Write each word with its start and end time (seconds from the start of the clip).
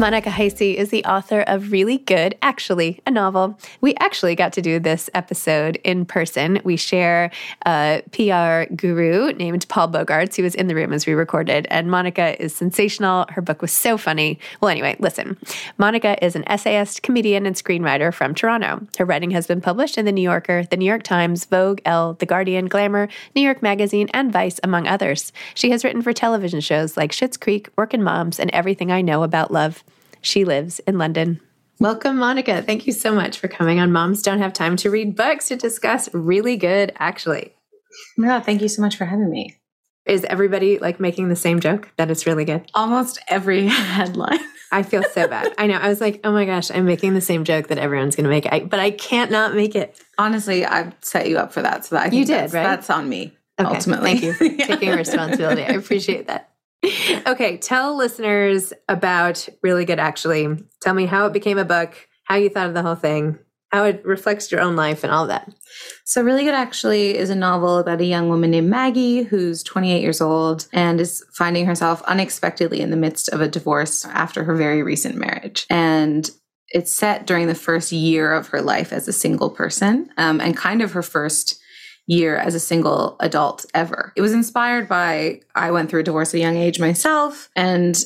Monica 0.00 0.30
Heisey 0.30 0.76
is 0.76 0.88
the 0.88 1.04
author 1.04 1.42
of 1.42 1.72
Really 1.72 1.98
Good, 1.98 2.34
Actually, 2.40 3.02
a 3.06 3.10
novel. 3.10 3.58
We 3.82 3.94
actually 3.96 4.34
got 4.34 4.54
to 4.54 4.62
do 4.62 4.78
this 4.78 5.10
episode 5.12 5.76
in 5.84 6.06
person. 6.06 6.58
We 6.64 6.78
share 6.78 7.30
a 7.66 8.02
PR 8.10 8.72
guru 8.74 9.34
named 9.34 9.68
Paul 9.68 9.88
Bogaards, 9.88 10.36
who 10.36 10.42
was 10.42 10.54
in 10.54 10.68
the 10.68 10.74
room 10.74 10.94
as 10.94 11.04
we 11.04 11.12
recorded. 11.12 11.66
And 11.70 11.90
Monica 11.90 12.42
is 12.42 12.54
sensational. 12.54 13.26
Her 13.28 13.42
book 13.42 13.60
was 13.60 13.72
so 13.72 13.98
funny. 13.98 14.38
Well, 14.62 14.70
anyway, 14.70 14.96
listen. 15.00 15.36
Monica 15.76 16.24
is 16.24 16.34
an 16.34 16.44
essayist, 16.48 17.02
comedian, 17.02 17.44
and 17.44 17.54
screenwriter 17.54 18.10
from 18.12 18.34
Toronto. 18.34 18.86
Her 18.96 19.04
writing 19.04 19.32
has 19.32 19.46
been 19.46 19.60
published 19.60 19.98
in 19.98 20.06
The 20.06 20.12
New 20.12 20.22
Yorker, 20.22 20.64
The 20.64 20.78
New 20.78 20.86
York 20.86 21.02
Times, 21.02 21.44
Vogue, 21.44 21.82
Elle, 21.84 22.14
The 22.14 22.24
Guardian, 22.24 22.68
Glamour, 22.68 23.10
New 23.36 23.42
York 23.42 23.60
Magazine, 23.60 24.08
and 24.14 24.32
Vice, 24.32 24.60
among 24.64 24.88
others. 24.88 25.30
She 25.54 25.72
has 25.72 25.84
written 25.84 26.00
for 26.00 26.14
television 26.14 26.62
shows 26.62 26.96
like 26.96 27.12
Schitt's 27.12 27.36
Creek, 27.36 27.68
Workin' 27.76 28.02
Moms, 28.02 28.40
and 28.40 28.50
Everything 28.52 28.90
I 28.90 29.02
Know 29.02 29.22
About 29.22 29.50
Love. 29.50 29.84
She 30.20 30.44
lives 30.44 30.80
in 30.80 30.98
London. 30.98 31.40
Welcome, 31.78 32.18
Monica. 32.18 32.62
Thank 32.62 32.86
you 32.86 32.92
so 32.92 33.14
much 33.14 33.38
for 33.38 33.48
coming 33.48 33.80
on 33.80 33.90
Moms 33.90 34.22
Don't 34.22 34.38
Have 34.38 34.52
Time 34.52 34.76
to 34.76 34.90
Read 34.90 35.16
Books 35.16 35.48
to 35.48 35.56
discuss 35.56 36.12
really 36.12 36.56
good, 36.58 36.92
actually. 36.98 37.54
No, 38.18 38.38
thank 38.40 38.60
you 38.60 38.68
so 38.68 38.82
much 38.82 38.96
for 38.96 39.06
having 39.06 39.30
me. 39.30 39.56
Is 40.04 40.24
everybody 40.24 40.78
like 40.78 41.00
making 41.00 41.28
the 41.28 41.36
same 41.36 41.60
joke 41.60 41.90
that 41.96 42.10
it's 42.10 42.26
really 42.26 42.44
good? 42.44 42.70
Almost 42.74 43.18
every 43.28 43.66
headline. 43.68 44.40
I 44.72 44.82
feel 44.82 45.02
so 45.02 45.26
bad. 45.26 45.52
I 45.58 45.66
know. 45.66 45.76
I 45.76 45.88
was 45.88 46.00
like, 46.00 46.20
oh 46.22 46.32
my 46.32 46.44
gosh, 46.44 46.70
I'm 46.70 46.84
making 46.84 47.14
the 47.14 47.20
same 47.20 47.44
joke 47.44 47.68
that 47.68 47.78
everyone's 47.78 48.14
going 48.14 48.24
to 48.24 48.30
make, 48.30 48.46
I, 48.52 48.60
but 48.60 48.78
I 48.78 48.90
can't 48.90 49.30
not 49.30 49.54
make 49.54 49.74
it. 49.74 50.00
Honestly, 50.18 50.64
I 50.66 50.92
set 51.00 51.28
you 51.28 51.38
up 51.38 51.52
for 51.52 51.62
that. 51.62 51.86
So 51.86 51.96
that 51.96 52.12
I 52.12 52.14
You 52.14 52.24
did, 52.24 52.36
that's, 52.36 52.52
right? 52.52 52.62
That's 52.62 52.90
on 52.90 53.08
me, 53.08 53.36
Okay, 53.58 53.68
ultimately. 53.68 54.18
Thank 54.18 54.22
you 54.22 54.32
for 54.34 54.48
taking 54.66 54.90
responsibility. 54.90 55.62
I 55.62 55.72
appreciate 55.72 56.26
that. 56.28 56.49
Okay, 57.26 57.58
tell 57.58 57.96
listeners 57.96 58.72
about 58.88 59.48
Really 59.62 59.84
Good 59.84 59.98
Actually. 59.98 60.48
Tell 60.80 60.94
me 60.94 61.06
how 61.06 61.26
it 61.26 61.32
became 61.32 61.58
a 61.58 61.64
book, 61.64 62.08
how 62.24 62.36
you 62.36 62.48
thought 62.48 62.68
of 62.68 62.74
the 62.74 62.82
whole 62.82 62.94
thing, 62.94 63.38
how 63.70 63.84
it 63.84 64.04
reflects 64.04 64.50
your 64.50 64.60
own 64.60 64.76
life, 64.76 65.04
and 65.04 65.12
all 65.12 65.26
that. 65.26 65.52
So, 66.04 66.22
Really 66.22 66.44
Good 66.44 66.54
Actually 66.54 67.16
is 67.16 67.30
a 67.30 67.34
novel 67.34 67.78
about 67.78 68.00
a 68.00 68.04
young 68.06 68.28
woman 68.28 68.50
named 68.50 68.70
Maggie 68.70 69.22
who's 69.22 69.62
28 69.62 70.00
years 70.00 70.20
old 70.20 70.66
and 70.72 71.00
is 71.00 71.24
finding 71.32 71.66
herself 71.66 72.02
unexpectedly 72.02 72.80
in 72.80 72.90
the 72.90 72.96
midst 72.96 73.28
of 73.28 73.40
a 73.40 73.48
divorce 73.48 74.06
after 74.06 74.44
her 74.44 74.56
very 74.56 74.82
recent 74.82 75.16
marriage. 75.16 75.66
And 75.68 76.30
it's 76.70 76.92
set 76.92 77.26
during 77.26 77.46
the 77.46 77.54
first 77.54 77.92
year 77.92 78.32
of 78.32 78.48
her 78.48 78.62
life 78.62 78.92
as 78.92 79.06
a 79.06 79.12
single 79.12 79.50
person 79.50 80.10
um, 80.16 80.40
and 80.40 80.56
kind 80.56 80.82
of 80.82 80.92
her 80.92 81.02
first 81.02 81.59
year 82.10 82.36
as 82.36 82.54
a 82.54 82.60
single 82.60 83.16
adult 83.20 83.64
ever. 83.72 84.12
It 84.16 84.20
was 84.20 84.32
inspired 84.32 84.88
by 84.88 85.40
I 85.54 85.70
went 85.70 85.88
through 85.88 86.00
a 86.00 86.04
divorce 86.04 86.34
at 86.34 86.38
a 86.38 86.40
young 86.40 86.56
age 86.56 86.80
myself 86.80 87.48
and 87.54 87.96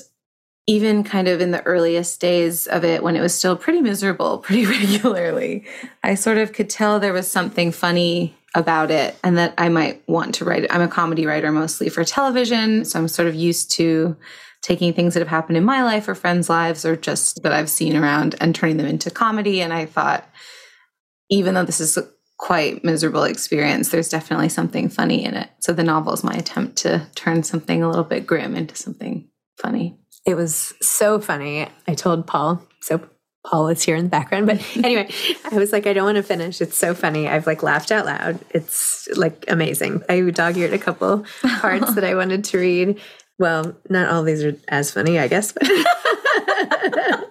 even 0.67 1.05
kind 1.05 1.29
of 1.29 1.41
in 1.41 1.51
the 1.51 1.63
earliest 1.65 2.21
days 2.21 2.67
of 2.67 2.85
it 2.85 3.03
when 3.03 3.17
it 3.17 3.21
was 3.21 3.35
still 3.35 3.57
pretty 3.57 3.81
miserable 3.81 4.39
pretty 4.47 4.65
regularly 4.65 5.63
i 6.03 6.15
sort 6.15 6.39
of 6.39 6.55
could 6.55 6.71
tell 6.71 6.99
there 6.99 7.13
was 7.13 7.31
something 7.31 7.71
funny 7.71 8.35
about 8.55 8.91
it 8.91 9.15
and 9.23 9.37
that 9.37 9.53
i 9.59 9.69
might 9.69 10.03
want 10.09 10.35
to 10.35 10.43
write 10.43 10.65
it 10.65 10.73
i'm 10.73 10.81
a 10.81 10.89
comedy 10.89 11.27
writer 11.27 11.53
mostly 11.53 11.91
for 11.91 12.03
television 12.03 12.83
so 12.83 12.99
i'm 12.99 13.09
sort 13.09 13.29
of 13.29 13.35
used 13.35 13.71
to 13.71 14.17
taking 14.63 14.95
things 14.95 15.13
that 15.13 15.21
have 15.21 15.29
happened 15.29 15.59
in 15.59 15.65
my 15.65 15.83
life 15.83 16.09
or 16.09 16.15
friends 16.15 16.49
lives 16.49 16.87
or 16.87 16.97
just 16.97 17.43
that 17.43 17.53
i've 17.53 17.69
seen 17.69 17.95
around 17.95 18.35
and 18.41 18.55
turning 18.55 18.79
them 18.79 18.87
into 18.87 19.11
comedy 19.11 19.61
and 19.61 19.73
i 19.73 19.85
thought 19.85 20.27
even 21.29 21.53
though 21.53 21.65
this 21.65 21.81
is 21.81 21.99
quite 22.39 22.85
miserable 22.85 23.25
experience, 23.25 23.89
there's 23.89 24.09
definitely 24.09 24.49
something 24.49 24.89
funny 24.89 25.25
in 25.25 25.35
it. 25.35 25.51
So 25.61 25.73
the 25.73 25.85
novel 25.85 26.13
is 26.13 26.25
my 26.25 26.35
attempt 26.35 26.77
to 26.79 27.07
turn 27.15 27.43
something 27.43 27.83
a 27.83 27.89
little 27.89 28.05
bit 28.05 28.27
grim 28.27 28.57
into 28.57 28.77
something 28.77 29.29
funny. 29.57 29.99
It 30.27 30.35
was 30.35 30.73
so 30.81 31.21
funny. 31.21 31.69
I 31.87 31.95
told 31.95 32.27
Paul, 32.27 32.63
so 32.81 33.01
Paul 33.47 33.69
is 33.69 33.83
here 33.83 33.95
in 33.95 34.05
the 34.05 34.11
background. 34.11 34.47
But 34.47 34.63
anyway, 34.77 35.09
I 35.51 35.57
was 35.57 35.73
like, 35.73 35.87
I 35.87 35.93
don't 35.93 36.05
want 36.05 36.17
to 36.17 36.23
finish. 36.23 36.61
It's 36.61 36.77
so 36.77 36.95
funny. 36.95 37.29
I've 37.29 37.47
like 37.47 37.63
laughed 37.63 37.93
out 37.93 38.07
loud. 38.07 38.41
It's 38.51 39.09
like 39.17 39.45
amazing. 39.49 40.03
I 40.09 40.21
dog 40.31 40.57
eared 40.57 40.73
a 40.73 40.79
couple 40.79 41.25
parts 41.43 41.95
that 41.95 42.05
I 42.05 42.15
wanted 42.15 42.45
to 42.45 42.59
read. 42.59 43.01
Well, 43.39 43.77
not 43.91 44.11
all 44.11 44.23
these 44.23 44.45
are 44.45 44.57
as 44.69 44.93
funny, 44.93 45.19
I 45.19 45.29
guess, 45.29 45.53
but 45.53 45.65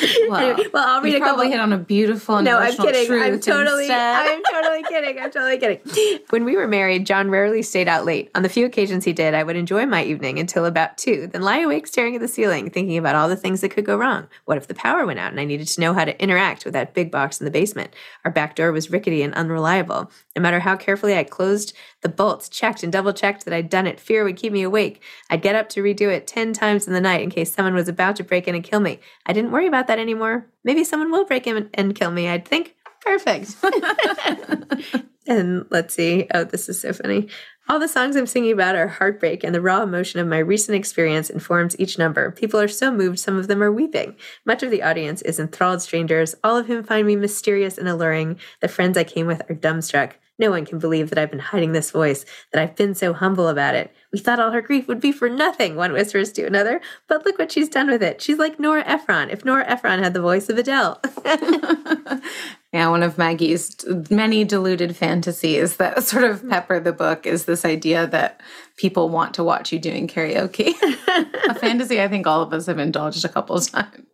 Well, 0.28 0.36
Anyway, 0.40 0.68
well, 0.72 0.84
I'll 0.86 1.02
read 1.02 1.14
a 1.14 1.20
couple. 1.20 1.44
hit 1.44 1.58
on 1.58 1.72
a 1.72 1.78
beautiful 1.78 2.42
No, 2.42 2.58
I'm 2.58 2.76
kidding. 2.76 3.10
I'm 3.12 3.40
totally, 3.40 3.84
instead. 3.84 4.26
I'm 4.26 4.42
totally 4.44 4.82
kidding. 4.88 5.18
I'm 5.18 5.30
totally 5.30 5.58
kidding. 5.58 6.20
When 6.30 6.44
we 6.44 6.56
were 6.56 6.68
married, 6.68 7.06
John 7.06 7.30
rarely 7.30 7.62
stayed 7.62 7.88
out 7.88 8.04
late. 8.04 8.30
On 8.34 8.42
the 8.42 8.48
few 8.48 8.66
occasions 8.66 9.04
he 9.04 9.12
did, 9.12 9.34
I 9.34 9.42
would 9.42 9.56
enjoy 9.56 9.86
my 9.86 10.04
evening 10.04 10.38
until 10.38 10.66
about 10.66 10.98
two, 10.98 11.26
then 11.28 11.42
lie 11.42 11.58
awake 11.60 11.86
staring 11.86 12.14
at 12.14 12.20
the 12.20 12.28
ceiling, 12.28 12.68
thinking 12.70 12.98
about 12.98 13.14
all 13.16 13.28
the 13.28 13.36
things 13.36 13.60
that 13.62 13.70
could 13.70 13.86
go 13.86 13.96
wrong. 13.96 14.28
What 14.44 14.58
if 14.58 14.66
the 14.66 14.74
power 14.74 15.06
went 15.06 15.18
out 15.18 15.30
and 15.30 15.40
I 15.40 15.44
needed 15.44 15.68
to 15.68 15.80
know 15.80 15.94
how 15.94 16.04
to 16.04 16.20
interact 16.22 16.64
with 16.64 16.74
that 16.74 16.94
big 16.94 17.10
box 17.10 17.40
in 17.40 17.44
the 17.46 17.50
basement? 17.50 17.94
Our 18.24 18.30
back 18.30 18.54
door 18.56 18.72
was 18.72 18.90
rickety 18.90 19.22
and 19.22 19.34
unreliable. 19.34 20.10
No 20.36 20.42
matter 20.42 20.60
how 20.60 20.76
carefully 20.76 21.16
I 21.16 21.24
closed 21.24 21.74
the 22.02 22.08
bolts, 22.08 22.48
checked 22.48 22.82
and 22.82 22.92
double 22.92 23.12
checked 23.12 23.44
that 23.44 23.54
I'd 23.54 23.68
done 23.68 23.86
it, 23.86 23.98
fear 23.98 24.24
would 24.24 24.36
keep 24.36 24.52
me 24.52 24.62
awake. 24.62 25.02
I'd 25.30 25.42
get 25.42 25.56
up 25.56 25.68
to 25.70 25.82
redo 25.82 26.12
it 26.12 26.26
10 26.26 26.52
times 26.52 26.86
in 26.86 26.92
the 26.92 27.00
night 27.00 27.22
in 27.22 27.30
case 27.30 27.52
someone 27.52 27.74
was 27.74 27.88
about 27.88 28.16
to 28.16 28.24
break 28.24 28.46
in 28.46 28.54
and 28.54 28.64
kill 28.64 28.80
me. 28.80 29.00
I 29.26 29.32
didn't 29.32 29.52
worry 29.52 29.66
about 29.66 29.88
that 29.88 29.98
anymore. 29.98 30.46
Maybe 30.62 30.84
someone 30.84 31.10
will 31.10 31.24
break 31.24 31.46
in 31.46 31.70
and 31.74 31.94
kill 31.94 32.10
me, 32.10 32.28
I'd 32.28 32.46
think. 32.46 32.76
Perfect. 33.00 33.56
and 35.26 35.66
let's 35.70 35.94
see. 35.94 36.26
Oh, 36.34 36.44
this 36.44 36.68
is 36.68 36.80
so 36.80 36.92
funny. 36.92 37.28
All 37.70 37.78
the 37.78 37.88
songs 37.88 38.16
I'm 38.16 38.26
singing 38.26 38.52
about 38.52 38.76
are 38.76 38.88
heartbreak, 38.88 39.44
and 39.44 39.54
the 39.54 39.60
raw 39.60 39.82
emotion 39.82 40.20
of 40.20 40.26
my 40.26 40.38
recent 40.38 40.74
experience 40.74 41.28
informs 41.28 41.78
each 41.78 41.98
number. 41.98 42.30
People 42.30 42.58
are 42.58 42.68
so 42.68 42.90
moved, 42.90 43.18
some 43.18 43.36
of 43.36 43.46
them 43.46 43.62
are 43.62 43.70
weeping. 43.70 44.16
Much 44.46 44.62
of 44.62 44.70
the 44.70 44.82
audience 44.82 45.20
is 45.20 45.38
enthralled 45.38 45.82
strangers, 45.82 46.34
all 46.42 46.56
of 46.56 46.66
whom 46.66 46.82
find 46.82 47.06
me 47.06 47.14
mysterious 47.14 47.76
and 47.76 47.86
alluring. 47.86 48.38
The 48.60 48.68
friends 48.68 48.96
I 48.96 49.04
came 49.04 49.26
with 49.26 49.42
are 49.50 49.54
dumbstruck. 49.54 50.12
No 50.38 50.50
one 50.50 50.64
can 50.64 50.78
believe 50.78 51.10
that 51.10 51.18
I've 51.18 51.30
been 51.30 51.40
hiding 51.40 51.72
this 51.72 51.90
voice, 51.90 52.24
that 52.52 52.62
I've 52.62 52.76
been 52.76 52.94
so 52.94 53.12
humble 53.12 53.48
about 53.48 53.74
it. 53.74 53.92
We 54.12 54.18
thought 54.18 54.38
all 54.38 54.52
her 54.52 54.62
grief 54.62 54.86
would 54.88 55.00
be 55.00 55.12
for 55.12 55.28
nothing, 55.28 55.74
one 55.74 55.92
whispers 55.92 56.32
to 56.32 56.44
another, 56.44 56.80
but 57.08 57.24
look 57.24 57.38
what 57.38 57.50
she's 57.52 57.68
done 57.68 57.88
with 57.88 58.02
it. 58.02 58.22
She's 58.22 58.38
like 58.38 58.60
Nora 58.60 58.84
Ephron, 58.86 59.30
if 59.30 59.44
Nora 59.44 59.66
Ephron 59.66 60.02
had 60.02 60.14
the 60.14 60.20
voice 60.20 60.48
of 60.48 60.58
Adele. 60.58 61.00
Yeah, 62.72 62.88
one 62.88 63.02
of 63.02 63.16
Maggie's 63.16 63.76
many 64.10 64.44
deluded 64.44 64.94
fantasies 64.94 65.78
that 65.78 66.04
sort 66.04 66.24
of 66.24 66.46
pepper 66.48 66.78
the 66.80 66.92
book 66.92 67.26
is 67.26 67.46
this 67.46 67.64
idea 67.64 68.06
that 68.08 68.40
people 68.76 69.08
want 69.08 69.34
to 69.34 69.44
watch 69.44 69.72
you 69.72 69.78
doing 69.78 70.06
karaoke. 70.06 70.74
a 71.48 71.54
fantasy 71.54 72.00
I 72.00 72.08
think 72.08 72.26
all 72.26 72.42
of 72.42 72.52
us 72.52 72.66
have 72.66 72.78
indulged 72.78 73.24
a 73.24 73.28
couple 73.28 73.56
of 73.56 73.70
times. 73.70 74.06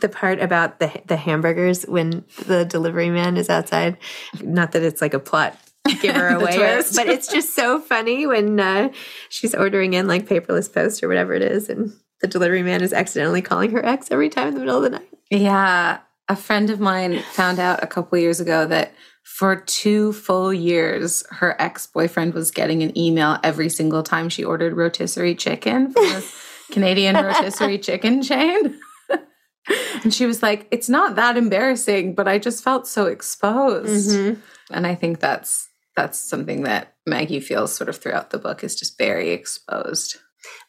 the 0.00 0.08
part 0.08 0.40
about 0.40 0.80
the 0.80 1.02
the 1.06 1.16
hamburgers 1.16 1.84
when 1.84 2.24
the 2.46 2.64
delivery 2.64 3.10
man 3.10 3.36
is 3.36 3.50
outside. 3.50 3.98
Not 4.42 4.72
that 4.72 4.82
it's 4.82 5.02
like 5.02 5.14
a 5.14 5.20
plot 5.20 5.58
giver 6.00 6.28
away, 6.28 6.82
but 6.94 7.06
it's 7.06 7.28
just 7.28 7.54
so 7.54 7.80
funny 7.80 8.26
when 8.26 8.60
uh, 8.60 8.90
she's 9.28 9.54
ordering 9.54 9.92
in 9.92 10.06
like 10.06 10.26
paperless 10.26 10.72
post 10.72 11.02
or 11.02 11.08
whatever 11.08 11.34
it 11.34 11.42
is, 11.42 11.68
and 11.68 11.92
the 12.22 12.28
delivery 12.28 12.62
man 12.62 12.82
is 12.82 12.94
accidentally 12.94 13.42
calling 13.42 13.72
her 13.72 13.84
ex 13.84 14.10
every 14.10 14.30
time 14.30 14.48
in 14.48 14.54
the 14.54 14.60
middle 14.60 14.76
of 14.76 14.82
the 14.84 14.90
night. 14.90 15.08
Yeah, 15.30 15.98
a 16.30 16.36
friend 16.36 16.70
of 16.70 16.78
mine 16.78 17.18
found 17.32 17.58
out 17.58 17.82
a 17.82 17.88
couple 17.88 18.16
years 18.16 18.38
ago 18.38 18.64
that 18.64 18.94
for 19.24 19.56
two 19.56 20.12
full 20.12 20.54
years, 20.54 21.24
her 21.30 21.60
ex 21.60 21.88
boyfriend 21.88 22.34
was 22.34 22.52
getting 22.52 22.84
an 22.84 22.96
email 22.96 23.38
every 23.42 23.68
single 23.68 24.04
time 24.04 24.28
she 24.28 24.44
ordered 24.44 24.76
rotisserie 24.76 25.34
chicken 25.34 25.90
from 25.92 26.04
this 26.04 26.32
Canadian 26.70 27.16
rotisserie 27.16 27.80
chicken 27.80 28.22
chain. 28.22 28.78
and 30.04 30.14
she 30.14 30.24
was 30.24 30.40
like, 30.40 30.68
It's 30.70 30.88
not 30.88 31.16
that 31.16 31.36
embarrassing, 31.36 32.14
but 32.14 32.28
I 32.28 32.38
just 32.38 32.62
felt 32.62 32.86
so 32.86 33.06
exposed. 33.06 34.10
Mm-hmm. 34.10 34.40
And 34.72 34.86
I 34.86 34.94
think 34.94 35.18
that's 35.18 35.68
that's 35.96 36.16
something 36.16 36.62
that 36.62 36.94
Maggie 37.06 37.40
feels 37.40 37.74
sort 37.74 37.88
of 37.88 37.96
throughout 37.96 38.30
the 38.30 38.38
book 38.38 38.62
is 38.62 38.76
just 38.76 38.96
very 38.96 39.30
exposed. 39.30 40.16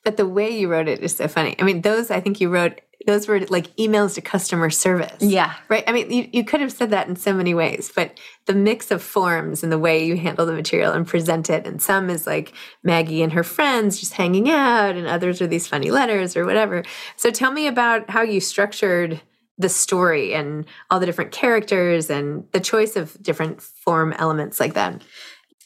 But 0.03 0.17
the 0.17 0.27
way 0.27 0.57
you 0.57 0.69
wrote 0.69 0.87
it 0.87 1.01
is 1.01 1.15
so 1.15 1.27
funny. 1.27 1.55
I 1.59 1.63
mean, 1.63 1.81
those 1.81 2.09
I 2.09 2.19
think 2.19 2.41
you 2.41 2.49
wrote 2.49 2.81
those 3.07 3.27
were 3.27 3.39
like 3.41 3.75
emails 3.77 4.15
to 4.15 4.21
customer 4.21 4.69
service. 4.69 5.21
Yeah. 5.21 5.53
Right. 5.69 5.83
I 5.87 5.91
mean, 5.91 6.11
you, 6.11 6.29
you 6.31 6.43
could 6.43 6.61
have 6.61 6.71
said 6.71 6.91
that 6.91 7.07
in 7.07 7.15
so 7.15 7.33
many 7.33 7.53
ways, 7.53 7.91
but 7.95 8.19
the 8.45 8.53
mix 8.53 8.91
of 8.91 9.01
forms 9.01 9.63
and 9.63 9.71
the 9.71 9.79
way 9.79 10.05
you 10.05 10.17
handle 10.17 10.45
the 10.45 10.53
material 10.53 10.93
and 10.93 11.07
present 11.07 11.49
it, 11.49 11.65
and 11.65 11.81
some 11.81 12.09
is 12.09 12.27
like 12.27 12.53
Maggie 12.83 13.21
and 13.21 13.33
her 13.33 13.43
friends 13.43 13.99
just 13.99 14.13
hanging 14.13 14.49
out, 14.49 14.95
and 14.95 15.07
others 15.07 15.41
are 15.41 15.47
these 15.47 15.67
funny 15.67 15.91
letters 15.91 16.35
or 16.35 16.45
whatever. 16.45 16.83
So 17.15 17.31
tell 17.31 17.51
me 17.51 17.67
about 17.67 18.09
how 18.09 18.21
you 18.21 18.39
structured 18.39 19.21
the 19.57 19.69
story 19.69 20.33
and 20.33 20.65
all 20.89 20.99
the 20.99 21.05
different 21.05 21.31
characters 21.31 22.09
and 22.09 22.45
the 22.51 22.59
choice 22.59 22.95
of 22.95 23.21
different 23.21 23.61
form 23.61 24.13
elements 24.13 24.59
like 24.59 24.73
that. 24.73 25.01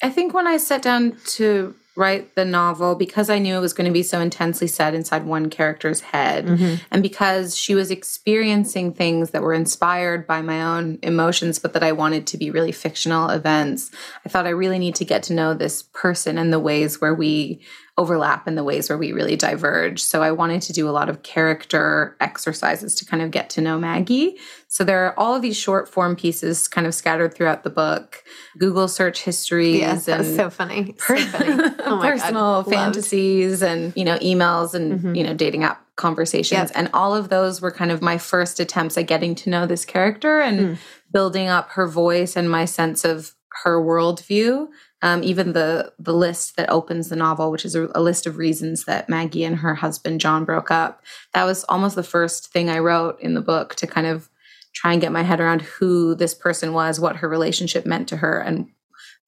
I 0.02 0.10
think 0.10 0.34
when 0.34 0.48
I 0.48 0.58
sat 0.58 0.82
down 0.82 1.18
to 1.28 1.76
write 1.96 2.36
the 2.36 2.44
novel, 2.46 2.96
because 2.96 3.30
I 3.30 3.40
knew 3.40 3.56
it 3.56 3.62
was 3.62 3.74
going 3.74 3.88
to 3.88 3.94
be 3.94 4.04
so 4.04 4.20
intensely 4.20 4.68
set 4.68 4.94
inside 4.94 5.26
one 5.26 5.50
character's 5.50 6.02
head, 6.02 6.46
mm-hmm. 6.46 6.76
and 6.92 7.02
because 7.02 7.56
she 7.56 7.74
was 7.74 7.90
experiencing 7.90 8.94
things 8.94 9.32
that 9.32 9.42
were 9.42 9.54
inspired 9.54 10.28
by 10.28 10.42
my 10.42 10.62
own 10.62 11.00
emotions, 11.02 11.58
but 11.58 11.74
that 11.74 11.84
I 11.84 11.94
wanted 11.94 12.28
to 12.28 12.38
be 12.38 12.52
really 12.52 12.74
fictional 12.74 13.30
events, 13.30 13.92
I 14.26 14.30
thought 14.30 14.46
I 14.46 14.50
really 14.50 14.80
need 14.80 14.96
to 14.96 15.06
get 15.06 15.24
to 15.24 15.34
know 15.34 15.54
this 15.54 15.84
person 15.84 16.38
and 16.38 16.52
the 16.52 16.60
ways 16.60 17.00
where 17.00 17.16
we 17.16 17.62
overlap 17.98 18.46
and 18.46 18.58
the 18.58 18.64
ways 18.64 18.90
where 18.90 18.98
we 18.98 19.14
really 19.14 19.38
diverge. 19.38 20.04
So 20.04 20.22
I 20.22 20.32
wanted 20.32 20.62
to 20.64 20.74
do 20.74 20.90
a 20.90 20.92
lot 20.92 21.08
of 21.08 21.24
character 21.24 22.18
exercises 22.20 22.94
to 22.96 23.06
kind 23.06 23.24
of 23.24 23.32
get 23.32 23.50
to 23.52 23.62
know 23.62 23.80
Maggie. 23.80 24.38
So 24.68 24.84
there 24.84 25.06
are 25.06 25.18
all 25.18 25.34
of 25.34 25.42
these 25.42 25.56
short 25.56 25.88
form 25.88 26.18
pieces 26.18 26.68
kind 26.68 26.86
of 26.86 26.94
scattered 26.94 27.34
throughout 27.34 27.64
the 27.64 27.70
book. 27.70 28.22
Google 28.58 28.90
search 28.90 29.22
histories 29.22 30.06
that 30.06 30.22
and 30.22 30.36
so 30.36 30.50
funny. 30.50 30.96
So 31.06 31.16
funny. 31.18 31.52
Oh 31.52 31.56
my 31.58 31.72
God. 31.78 32.02
personal 32.02 32.44
Loved. 32.44 32.70
fantasies 32.70 33.62
and 33.62 33.94
you 33.96 34.04
know 34.04 34.18
emails 34.18 34.74
and 34.74 35.00
mm-hmm. 35.00 35.16
you 35.16 35.24
know 35.24 35.34
dating 35.34 35.64
app 35.64 35.82
conversations 35.96 36.70
Yep. 36.70 36.72
and 36.76 36.90
all 36.94 37.16
of 37.16 37.30
those 37.30 37.62
were 37.62 37.72
kind 37.72 37.92
of 37.92 38.02
my 38.02 38.18
first 38.18 38.60
attempts 38.60 38.98
at 38.98 39.08
getting 39.08 39.36
to 39.36 39.50
know 39.50 39.66
this 39.66 39.86
character 39.86 40.42
and 40.42 40.60
hmm. 40.60 40.74
building 41.14 41.48
up 41.48 41.70
her 41.72 41.88
voice 41.88 42.36
and 42.36 42.50
my 42.52 42.66
sense 42.66 43.06
of 43.06 43.34
her 43.64 43.82
worldview 43.82 44.68
um, 45.02 45.24
even 45.24 45.54
the 45.54 45.92
the 46.00 46.14
list 46.14 46.56
that 46.58 46.70
opens 46.70 47.10
the 47.10 47.16
novel 47.16 47.52
which 47.52 47.66
is 47.66 47.76
a, 47.76 47.90
a 47.96 48.02
list 48.02 48.26
of 48.26 48.38
reasons 48.38 48.86
that 48.86 49.10
maggie 49.10 49.44
and 49.44 49.58
her 49.58 49.76
husband 49.76 50.20
john 50.20 50.46
broke 50.46 50.72
up 50.72 51.02
that 51.34 51.44
was 51.46 51.64
almost 51.66 51.96
the 51.96 52.04
first 52.04 52.52
thing 52.52 52.70
i 52.70 52.80
wrote 52.80 53.20
in 53.20 53.34
the 53.34 53.42
book 53.42 53.76
to 53.76 53.88
kind 53.88 54.08
of 54.08 54.30
try 54.74 54.92
and 54.92 55.02
get 55.02 55.12
my 55.12 55.24
head 55.24 55.40
around 55.40 55.62
who 55.62 56.16
this 56.16 56.34
person 56.34 56.74
was 56.74 57.00
what 57.00 57.18
her 57.18 57.30
relationship 57.30 57.86
meant 57.86 58.08
to 58.10 58.18
her 58.18 58.40
and 58.40 58.68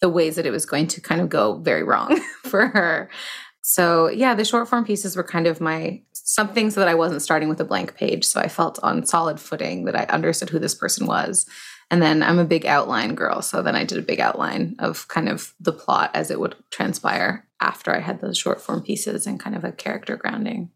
the 0.01 0.09
ways 0.09 0.35
that 0.35 0.45
it 0.45 0.51
was 0.51 0.65
going 0.65 0.87
to 0.87 1.01
kind 1.01 1.21
of 1.21 1.29
go 1.29 1.57
very 1.57 1.83
wrong 1.83 2.19
for 2.43 2.67
her. 2.67 3.09
So, 3.61 4.07
yeah, 4.07 4.33
the 4.33 4.45
short 4.45 4.69
form 4.69 4.85
pieces 4.85 5.15
were 5.15 5.23
kind 5.23 5.47
of 5.47 5.59
my 5.59 6.01
something 6.13 6.69
so 6.69 6.79
that 6.79 6.89
I 6.89 6.95
wasn't 6.95 7.21
starting 7.21 7.49
with 7.49 7.59
a 7.59 7.65
blank 7.65 7.95
page. 7.95 8.25
So 8.25 8.39
I 8.39 8.47
felt 8.47 8.79
on 8.83 9.05
solid 9.05 9.39
footing 9.39 9.85
that 9.85 9.95
I 9.95 10.03
understood 10.03 10.49
who 10.49 10.59
this 10.59 10.75
person 10.75 11.05
was. 11.07 11.45
And 11.89 12.01
then 12.01 12.21
I'm 12.21 12.39
a 12.39 12.45
big 12.45 12.65
outline 12.65 13.15
girl. 13.15 13.41
So 13.41 13.61
then 13.61 13.75
I 13.75 13.85
did 13.85 13.97
a 13.97 14.01
big 14.01 14.19
outline 14.19 14.75
of 14.79 15.07
kind 15.07 15.29
of 15.29 15.53
the 15.59 15.71
plot 15.71 16.11
as 16.13 16.29
it 16.31 16.39
would 16.39 16.55
transpire 16.69 17.47
after 17.61 17.95
I 17.95 17.99
had 17.99 18.19
those 18.19 18.37
short 18.37 18.59
form 18.61 18.81
pieces 18.81 19.25
and 19.25 19.39
kind 19.39 19.55
of 19.55 19.63
a 19.63 19.71
character 19.71 20.17
grounding. 20.17 20.69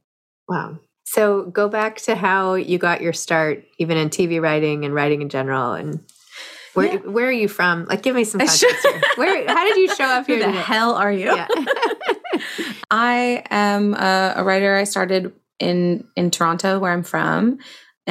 Wow. 0.47 0.79
So 1.03 1.43
go 1.45 1.67
back 1.67 1.97
to 2.03 2.15
how 2.15 2.53
you 2.53 2.77
got 2.77 3.01
your 3.01 3.11
start, 3.13 3.65
even 3.77 3.97
in 3.97 4.09
TV 4.09 4.41
writing 4.41 4.85
and 4.85 4.93
writing 4.93 5.21
in 5.21 5.27
general, 5.29 5.73
and 5.73 5.99
where 6.73 6.87
Yeah. 6.93 6.97
where 6.99 7.27
are 7.27 7.31
you 7.33 7.49
from? 7.49 7.85
Like, 7.85 8.01
give 8.01 8.15
me 8.15 8.23
some 8.23 8.39
context. 8.39 8.87
Where? 9.17 9.45
How 9.47 9.65
did 9.67 9.75
you 9.75 9.93
show 9.93 10.05
up 10.05 10.25
Who 10.27 10.35
here? 10.35 10.45
the 10.45 10.51
today? 10.53 10.61
hell 10.63 10.93
are 10.95 11.11
you? 11.11 11.25
Yeah. 11.35 11.47
I 12.89 13.43
am 13.49 13.93
a, 13.93 14.33
a 14.37 14.43
writer. 14.43 14.75
I 14.75 14.85
started 14.85 15.33
in 15.59 16.07
in 16.15 16.31
Toronto, 16.31 16.79
where 16.79 16.91
I'm 16.91 17.03
from, 17.03 17.59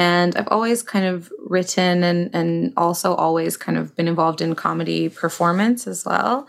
and 0.01 0.35
I've 0.35 0.47
always 0.47 0.81
kind 0.81 1.05
of 1.05 1.31
written 1.37 2.03
and 2.03 2.33
and 2.33 2.73
also 2.75 3.13
always 3.13 3.55
kind 3.55 3.77
of 3.77 3.95
been 3.95 4.07
involved 4.07 4.41
in 4.41 4.55
comedy 4.55 5.09
performance 5.09 5.85
as 5.85 6.03
well. 6.03 6.47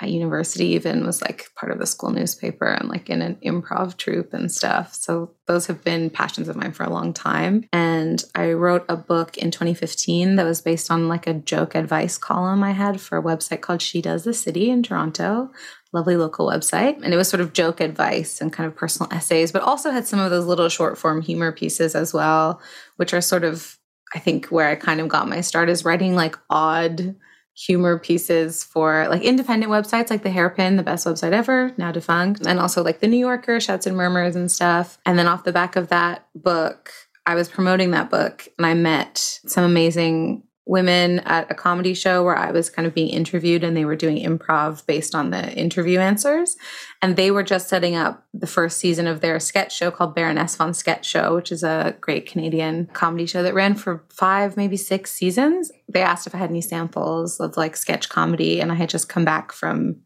At 0.00 0.10
university, 0.10 0.68
even 0.68 1.06
was 1.06 1.22
like 1.22 1.50
part 1.54 1.70
of 1.70 1.78
the 1.78 1.86
school 1.86 2.10
newspaper 2.10 2.66
and 2.66 2.88
like 2.88 3.08
in 3.08 3.22
an 3.22 3.36
improv 3.44 3.96
troupe 3.96 4.32
and 4.34 4.50
stuff. 4.50 4.92
So 4.94 5.30
those 5.46 5.66
have 5.66 5.84
been 5.84 6.10
passions 6.10 6.48
of 6.48 6.56
mine 6.56 6.72
for 6.72 6.82
a 6.82 6.90
long 6.90 7.12
time. 7.12 7.68
And 7.72 8.24
I 8.34 8.52
wrote 8.52 8.84
a 8.88 8.96
book 8.96 9.36
in 9.36 9.52
2015 9.52 10.34
that 10.34 10.44
was 10.44 10.62
based 10.62 10.90
on 10.90 11.08
like 11.08 11.28
a 11.28 11.34
joke 11.34 11.76
advice 11.76 12.18
column 12.18 12.64
I 12.64 12.72
had 12.72 13.00
for 13.00 13.16
a 13.18 13.22
website 13.22 13.60
called 13.60 13.82
She 13.82 14.02
Does 14.02 14.24
the 14.24 14.34
City 14.34 14.68
in 14.68 14.82
Toronto 14.82 15.52
lovely 15.94 16.16
local 16.16 16.48
website. 16.48 17.00
And 17.02 17.14
it 17.14 17.16
was 17.16 17.28
sort 17.28 17.40
of 17.40 17.52
joke 17.52 17.80
advice 17.80 18.40
and 18.40 18.52
kind 18.52 18.66
of 18.66 18.76
personal 18.76 19.10
essays, 19.12 19.52
but 19.52 19.62
also 19.62 19.90
had 19.90 20.06
some 20.06 20.20
of 20.20 20.30
those 20.30 20.44
little 20.44 20.68
short 20.68 20.98
form 20.98 21.22
humor 21.22 21.52
pieces 21.52 21.94
as 21.94 22.12
well, 22.12 22.60
which 22.96 23.14
are 23.14 23.20
sort 23.20 23.44
of, 23.44 23.78
I 24.14 24.18
think, 24.18 24.46
where 24.46 24.68
I 24.68 24.74
kind 24.74 25.00
of 25.00 25.08
got 25.08 25.28
my 25.28 25.40
start 25.40 25.70
is 25.70 25.84
writing 25.84 26.14
like 26.16 26.36
odd 26.50 27.14
humor 27.56 27.98
pieces 27.98 28.64
for 28.64 29.06
like 29.08 29.22
independent 29.22 29.70
websites 29.70 30.10
like 30.10 30.24
the 30.24 30.30
Hairpin, 30.30 30.76
the 30.76 30.82
best 30.82 31.06
website 31.06 31.32
ever, 31.32 31.72
now 31.76 31.92
defunct, 31.92 32.44
and 32.44 32.58
also 32.58 32.82
like 32.82 32.98
the 32.98 33.06
New 33.06 33.16
Yorker, 33.16 33.60
Shouts 33.60 33.86
and 33.86 33.96
Murmurs 33.96 34.34
and 34.34 34.50
stuff. 34.50 34.98
And 35.06 35.16
then 35.16 35.28
off 35.28 35.44
the 35.44 35.52
back 35.52 35.76
of 35.76 35.88
that 35.88 36.26
book, 36.34 36.90
I 37.26 37.36
was 37.36 37.48
promoting 37.48 37.92
that 37.92 38.10
book 38.10 38.48
and 38.58 38.66
I 38.66 38.74
met 38.74 39.18
some 39.46 39.64
amazing 39.64 40.42
women 40.66 41.18
at 41.20 41.50
a 41.50 41.54
comedy 41.54 41.92
show 41.92 42.24
where 42.24 42.36
I 42.36 42.50
was 42.50 42.70
kind 42.70 42.86
of 42.86 42.94
being 42.94 43.08
interviewed 43.08 43.62
and 43.62 43.76
they 43.76 43.84
were 43.84 43.96
doing 43.96 44.16
improv 44.16 44.86
based 44.86 45.14
on 45.14 45.30
the 45.30 45.52
interview 45.52 45.98
answers. 45.98 46.56
And 47.02 47.16
they 47.16 47.30
were 47.30 47.42
just 47.42 47.68
setting 47.68 47.94
up 47.94 48.24
the 48.32 48.46
first 48.46 48.78
season 48.78 49.06
of 49.06 49.20
their 49.20 49.38
sketch 49.40 49.76
show 49.76 49.90
called 49.90 50.14
Baroness 50.14 50.56
von 50.56 50.72
Sketch 50.72 51.04
Show, 51.04 51.34
which 51.34 51.52
is 51.52 51.62
a 51.62 51.94
great 52.00 52.26
Canadian 52.26 52.86
comedy 52.94 53.26
show 53.26 53.42
that 53.42 53.52
ran 53.52 53.74
for 53.74 54.04
five, 54.08 54.56
maybe 54.56 54.78
six 54.78 55.12
seasons. 55.12 55.70
They 55.88 56.00
asked 56.02 56.26
if 56.26 56.34
I 56.34 56.38
had 56.38 56.50
any 56.50 56.62
samples 56.62 57.40
of 57.40 57.58
like 57.58 57.76
sketch 57.76 58.08
comedy. 58.08 58.60
And 58.60 58.72
I 58.72 58.76
had 58.76 58.88
just 58.88 59.10
come 59.10 59.24
back 59.24 59.52
from 59.52 59.96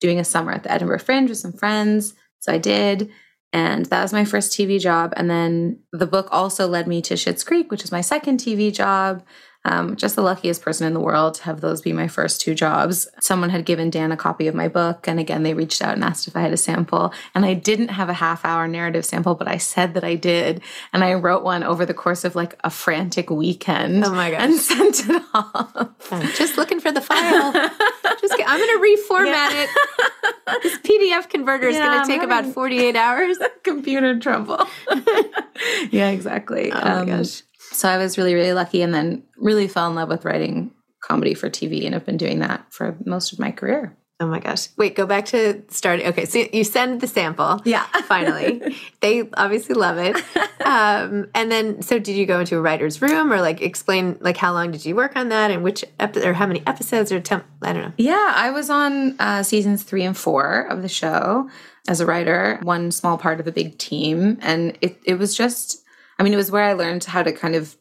doing 0.00 0.18
a 0.18 0.24
summer 0.24 0.50
at 0.50 0.64
the 0.64 0.72
Edinburgh 0.72 1.00
Fringe 1.00 1.28
with 1.28 1.38
some 1.38 1.52
friends. 1.52 2.14
So 2.40 2.52
I 2.52 2.58
did. 2.58 3.10
And 3.52 3.86
that 3.86 4.02
was 4.02 4.12
my 4.12 4.24
first 4.24 4.52
TV 4.52 4.78
job. 4.78 5.14
And 5.16 5.30
then 5.30 5.80
the 5.92 6.06
book 6.06 6.28
also 6.30 6.66
led 6.66 6.86
me 6.86 7.00
to 7.02 7.14
Schitt's 7.14 7.44
Creek, 7.44 7.70
which 7.70 7.84
is 7.84 7.92
my 7.92 8.00
second 8.02 8.40
TV 8.40 8.72
job. 8.72 9.24
Um, 9.64 9.96
just 9.96 10.14
the 10.16 10.22
luckiest 10.22 10.62
person 10.62 10.86
in 10.86 10.94
the 10.94 11.00
world 11.00 11.34
to 11.34 11.42
have 11.42 11.60
those 11.60 11.82
be 11.82 11.92
my 11.92 12.08
first 12.08 12.40
two 12.40 12.54
jobs. 12.54 13.08
Someone 13.20 13.50
had 13.50 13.64
given 13.66 13.90
Dan 13.90 14.12
a 14.12 14.16
copy 14.16 14.46
of 14.46 14.54
my 14.54 14.68
book, 14.68 15.06
and 15.08 15.18
again, 15.20 15.42
they 15.42 15.52
reached 15.52 15.82
out 15.82 15.94
and 15.94 16.04
asked 16.04 16.26
if 16.28 16.36
I 16.36 16.40
had 16.40 16.52
a 16.52 16.56
sample. 16.56 17.12
And 17.34 17.44
I 17.44 17.54
didn't 17.54 17.88
have 17.88 18.08
a 18.08 18.14
half 18.14 18.44
hour 18.44 18.66
narrative 18.68 19.04
sample, 19.04 19.34
but 19.34 19.48
I 19.48 19.58
said 19.58 19.94
that 19.94 20.04
I 20.04 20.14
did. 20.14 20.62
And 20.92 21.02
I 21.04 21.14
wrote 21.14 21.42
one 21.42 21.64
over 21.64 21.84
the 21.84 21.92
course 21.92 22.24
of 22.24 22.34
like 22.36 22.58
a 22.64 22.70
frantic 22.70 23.30
weekend. 23.30 24.04
Oh 24.04 24.12
my 24.12 24.30
gosh. 24.30 24.40
And 24.40 24.54
sent 24.60 25.08
it 25.10 25.22
off. 25.34 26.12
I'm 26.12 26.28
just 26.34 26.56
looking 26.56 26.80
for 26.80 26.92
the 26.92 27.00
file. 27.02 27.52
just 28.20 28.36
get, 28.36 28.48
I'm 28.48 28.58
going 28.58 28.78
to 28.78 28.96
reformat 29.12 29.64
it. 29.64 30.62
This 30.62 30.78
PDF 30.78 31.28
converter 31.28 31.68
is 31.68 31.76
Yeah, 31.76 31.86
going 31.88 32.06
to 32.06 32.06
take 32.06 32.22
about 32.22 32.46
48 32.46 32.96
hours. 32.96 33.36
Computer 33.64 34.18
trouble. 34.18 34.66
yeah, 35.90 36.08
exactly. 36.10 36.72
Um, 36.72 36.80
Oh 36.86 37.04
my 37.04 37.04
gosh. 37.18 37.42
So 37.72 37.88
I 37.88 37.96
was 37.98 38.18
really, 38.18 38.34
really 38.34 38.52
lucky 38.52 38.82
and 38.82 38.92
then 38.92 39.22
really 39.36 39.68
fell 39.68 39.88
in 39.88 39.94
love 39.94 40.08
with 40.08 40.24
writing 40.24 40.72
comedy 41.02 41.34
for 41.34 41.48
TV 41.48 41.84
and 41.84 41.94
have 41.94 42.04
been 42.04 42.16
doing 42.16 42.40
that 42.40 42.66
for 42.70 42.96
most 43.04 43.32
of 43.32 43.38
my 43.38 43.50
career. 43.50 43.96
Oh 44.20 44.26
my 44.26 44.40
gosh. 44.40 44.68
Wait, 44.76 44.96
go 44.96 45.06
back 45.06 45.26
to 45.26 45.62
starting. 45.68 46.08
Okay, 46.08 46.24
so 46.24 46.44
you 46.52 46.64
send 46.64 47.00
the 47.00 47.06
sample. 47.06 47.62
Yeah. 47.64 47.84
Finally. 48.06 48.74
they 49.00 49.28
obviously 49.34 49.74
love 49.74 49.98
it. 49.98 50.16
Um, 50.68 51.30
and 51.34 51.50
then, 51.50 51.80
so 51.80 51.98
did 51.98 52.14
you 52.14 52.26
go 52.26 52.40
into 52.40 52.58
a 52.58 52.60
writer's 52.60 53.00
room 53.00 53.32
or 53.32 53.40
like 53.40 53.62
explain, 53.62 54.18
like, 54.20 54.36
how 54.36 54.52
long 54.52 54.70
did 54.70 54.84
you 54.84 54.94
work 54.94 55.16
on 55.16 55.30
that 55.30 55.50
and 55.50 55.62
which, 55.62 55.82
epi- 55.98 56.20
or 56.20 56.34
how 56.34 56.46
many 56.46 56.62
episodes 56.66 57.10
or 57.10 57.20
temp? 57.20 57.46
I 57.62 57.72
don't 57.72 57.82
know. 57.84 57.92
Yeah, 57.96 58.32
I 58.34 58.50
was 58.50 58.68
on 58.68 59.18
uh, 59.18 59.44
seasons 59.44 59.82
three 59.82 60.04
and 60.04 60.14
four 60.14 60.66
of 60.68 60.82
the 60.82 60.88
show 60.88 61.48
as 61.88 62.00
a 62.00 62.06
writer, 62.06 62.58
one 62.64 62.90
small 62.90 63.16
part 63.16 63.40
of 63.40 63.46
a 63.46 63.52
big 63.52 63.78
team. 63.78 64.36
And 64.42 64.76
it, 64.82 65.00
it 65.06 65.14
was 65.14 65.34
just, 65.34 65.82
I 66.18 66.22
mean, 66.22 66.32
it 66.32 66.36
was 66.36 66.50
where 66.50 66.64
I 66.64 66.72
learned 66.72 67.04
how 67.04 67.22
to 67.22 67.32
kind 67.32 67.54
of 67.54 67.76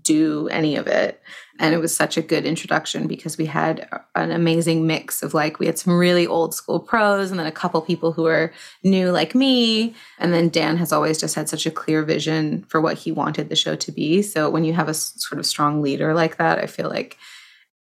do 0.00 0.48
any 0.48 0.76
of 0.76 0.86
it. 0.86 1.20
And 1.58 1.74
it 1.74 1.78
was 1.78 1.94
such 1.94 2.16
a 2.16 2.22
good 2.22 2.44
introduction 2.44 3.06
because 3.06 3.36
we 3.36 3.46
had 3.46 3.88
an 4.14 4.30
amazing 4.30 4.86
mix 4.86 5.22
of 5.22 5.34
like, 5.34 5.58
we 5.58 5.66
had 5.66 5.78
some 5.78 5.98
really 5.98 6.26
old 6.26 6.54
school 6.54 6.80
pros 6.80 7.30
and 7.30 7.38
then 7.38 7.46
a 7.46 7.52
couple 7.52 7.80
people 7.82 8.12
who 8.12 8.26
are 8.26 8.52
new 8.84 9.10
like 9.10 9.34
me. 9.34 9.94
And 10.18 10.32
then 10.32 10.48
Dan 10.48 10.76
has 10.76 10.92
always 10.92 11.18
just 11.18 11.34
had 11.34 11.48
such 11.48 11.66
a 11.66 11.70
clear 11.70 12.04
vision 12.04 12.64
for 12.68 12.80
what 12.80 12.98
he 12.98 13.12
wanted 13.12 13.48
the 13.48 13.56
show 13.56 13.74
to 13.76 13.92
be. 13.92 14.22
So 14.22 14.48
when 14.48 14.64
you 14.64 14.72
have 14.72 14.88
a 14.88 14.94
sort 14.94 15.38
of 15.38 15.46
strong 15.46 15.82
leader 15.82 16.14
like 16.14 16.36
that, 16.36 16.58
I 16.58 16.66
feel 16.66 16.88
like 16.88 17.18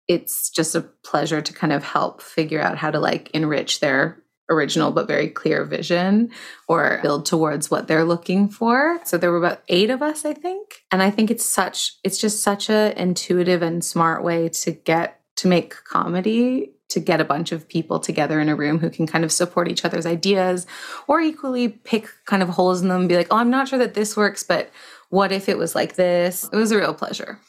it's 0.07 0.49
just 0.49 0.75
a 0.75 0.81
pleasure 0.81 1.41
to 1.41 1.53
kind 1.53 1.73
of 1.73 1.83
help 1.83 2.21
figure 2.21 2.61
out 2.61 2.77
how 2.77 2.91
to 2.91 2.99
like 2.99 3.29
enrich 3.31 3.79
their 3.79 4.22
original 4.53 4.91
but 4.91 5.07
very 5.07 5.27
clear 5.27 5.65
vision 5.65 6.31
or 6.67 6.99
build 7.01 7.25
towards 7.25 7.69
what 7.69 7.87
they're 7.87 8.05
looking 8.05 8.49
for. 8.49 8.99
So 9.05 9.17
there 9.17 9.31
were 9.31 9.37
about 9.37 9.63
8 9.67 9.89
of 9.89 10.01
us 10.01 10.25
I 10.25 10.33
think. 10.33 10.83
And 10.91 11.01
I 11.01 11.09
think 11.09 11.31
it's 11.31 11.45
such 11.45 11.95
it's 12.03 12.17
just 12.17 12.41
such 12.41 12.69
a 12.69 12.93
intuitive 13.01 13.61
and 13.61 13.83
smart 13.83 14.23
way 14.23 14.49
to 14.49 14.71
get 14.71 15.19
to 15.37 15.47
make 15.47 15.75
comedy 15.83 16.73
to 16.93 16.99
get 16.99 17.19
a 17.19 17.25
bunch 17.25 17.51
of 17.51 17.67
people 17.67 17.99
together 17.99 18.39
in 18.39 18.49
a 18.49 18.55
room 18.55 18.77
who 18.77 18.89
can 18.89 19.07
kind 19.07 19.25
of 19.25 19.31
support 19.31 19.67
each 19.67 19.83
other's 19.83 20.05
ideas 20.05 20.67
or 21.07 21.19
equally 21.19 21.67
pick 21.67 22.07
kind 22.25 22.43
of 22.43 22.49
holes 22.49 22.83
in 22.83 22.87
them 22.87 23.01
and 23.01 23.09
be 23.09 23.15
like, 23.15 23.27
"Oh, 23.31 23.37
I'm 23.37 23.49
not 23.49 23.67
sure 23.67 23.79
that 23.79 23.95
this 23.95 24.15
works, 24.15 24.43
but 24.43 24.69
what 25.09 25.31
if 25.31 25.49
it 25.49 25.57
was 25.57 25.73
like 25.73 25.95
this?" 25.95 26.47
It 26.53 26.55
was 26.55 26.71
a 26.71 26.77
real 26.77 26.93
pleasure. 26.93 27.39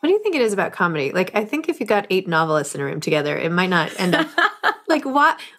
What 0.00 0.08
do 0.08 0.12
you 0.12 0.22
think 0.22 0.34
it 0.34 0.42
is 0.42 0.52
about 0.52 0.72
comedy? 0.72 1.12
Like, 1.12 1.34
I 1.34 1.44
think 1.44 1.68
if 1.68 1.80
you 1.80 1.86
got 1.86 2.06
eight 2.10 2.28
novelists 2.28 2.74
in 2.74 2.80
a 2.80 2.84
room 2.84 3.00
together, 3.00 3.36
it 3.36 3.52
might 3.52 3.70
not 3.70 3.90
end 3.98 4.14
up 4.14 4.28
like 4.88 5.04
why 5.04 5.36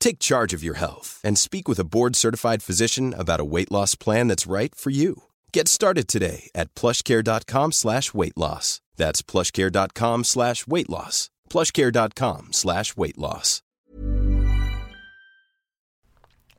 Take 0.00 0.18
charge 0.18 0.52
of 0.52 0.64
your 0.64 0.74
health 0.74 1.20
and 1.22 1.38
speak 1.38 1.68
with 1.68 1.78
a 1.78 1.84
board-certified 1.84 2.62
physician 2.62 3.14
about 3.16 3.40
a 3.40 3.44
weight 3.44 3.70
loss 3.70 3.94
plan 3.94 4.26
that's 4.26 4.46
right 4.48 4.74
for 4.74 4.90
you. 4.90 5.22
Get 5.52 5.68
started 5.68 6.08
today 6.08 6.50
at 6.54 6.74
plushcare.com 6.74 7.72
slash 7.72 8.12
weight 8.12 8.36
loss. 8.36 8.80
That's 8.96 9.22
plushcare.com 9.22 10.24
slash 10.24 10.66
weight 10.66 10.90
loss. 10.90 11.30
plushcare.com 11.48 12.48
slash 12.52 12.96
weight 12.96 13.18
loss. 13.18 13.62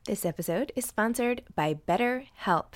This 0.04 0.24
episode 0.24 0.72
is 0.74 0.84
sponsored 0.84 1.42
by 1.54 1.74
BetterHelp. 1.74 2.74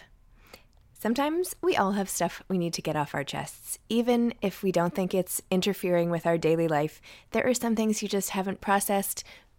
Sometimes 0.92 1.56
we 1.60 1.76
all 1.76 1.92
have 1.92 2.08
stuff 2.08 2.42
we 2.48 2.56
need 2.56 2.72
to 2.74 2.82
get 2.82 2.96
off 2.96 3.14
our 3.14 3.24
chests. 3.24 3.78
Even 3.88 4.32
if 4.40 4.62
we 4.62 4.72
don't 4.72 4.94
think 4.94 5.12
it's 5.12 5.42
interfering 5.50 6.08
with 6.10 6.24
our 6.24 6.38
daily 6.38 6.68
life, 6.68 7.00
there 7.32 7.46
are 7.46 7.52
some 7.52 7.76
things 7.76 8.00
you 8.00 8.08
just 8.08 8.30
haven't 8.30 8.60
processed, 8.60 9.24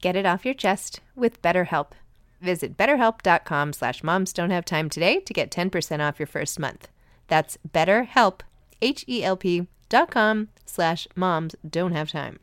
Get 0.00 0.16
it 0.16 0.26
off 0.26 0.44
your 0.44 0.54
chest 0.54 1.00
with 1.14 1.42
BetterHelp. 1.42 1.92
Visit 2.40 2.76
betterhelp.com 2.76 3.74
slash 3.74 4.02
moms 4.02 4.32
don't 4.32 4.50
have 4.50 4.64
time 4.64 4.88
today 4.88 5.20
to 5.20 5.34
get 5.34 5.50
10% 5.50 6.00
off 6.00 6.18
your 6.18 6.26
first 6.26 6.58
month. 6.58 6.88
That's 7.28 7.58
betterhelp, 7.70 8.40
H-E-L-P 8.80 9.66
dot 9.90 10.10
com 10.10 10.48
slash 10.64 11.06
moms 11.14 11.54
don't 11.68 11.92
have 11.92 12.10
time. 12.10 12.38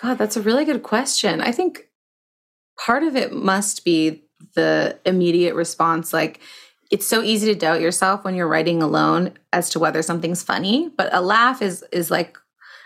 God, 0.00 0.18
that's 0.18 0.36
a 0.36 0.42
really 0.42 0.64
good 0.64 0.82
question. 0.82 1.40
I 1.40 1.50
think 1.50 1.88
part 2.78 3.02
of 3.02 3.16
it 3.16 3.32
must 3.32 3.84
be 3.84 4.24
the 4.54 4.98
immediate 5.04 5.54
response. 5.54 6.12
Like, 6.12 6.40
it's 6.90 7.06
so 7.06 7.22
easy 7.22 7.52
to 7.52 7.58
doubt 7.58 7.80
yourself 7.80 8.24
when 8.24 8.34
you're 8.34 8.48
writing 8.48 8.82
alone 8.82 9.32
as 9.52 9.70
to 9.70 9.78
whether 9.78 10.02
something's 10.02 10.42
funny, 10.42 10.90
but 10.96 11.12
a 11.12 11.20
laugh 11.20 11.62
is 11.62 11.84
is 11.90 12.10
like 12.10 12.38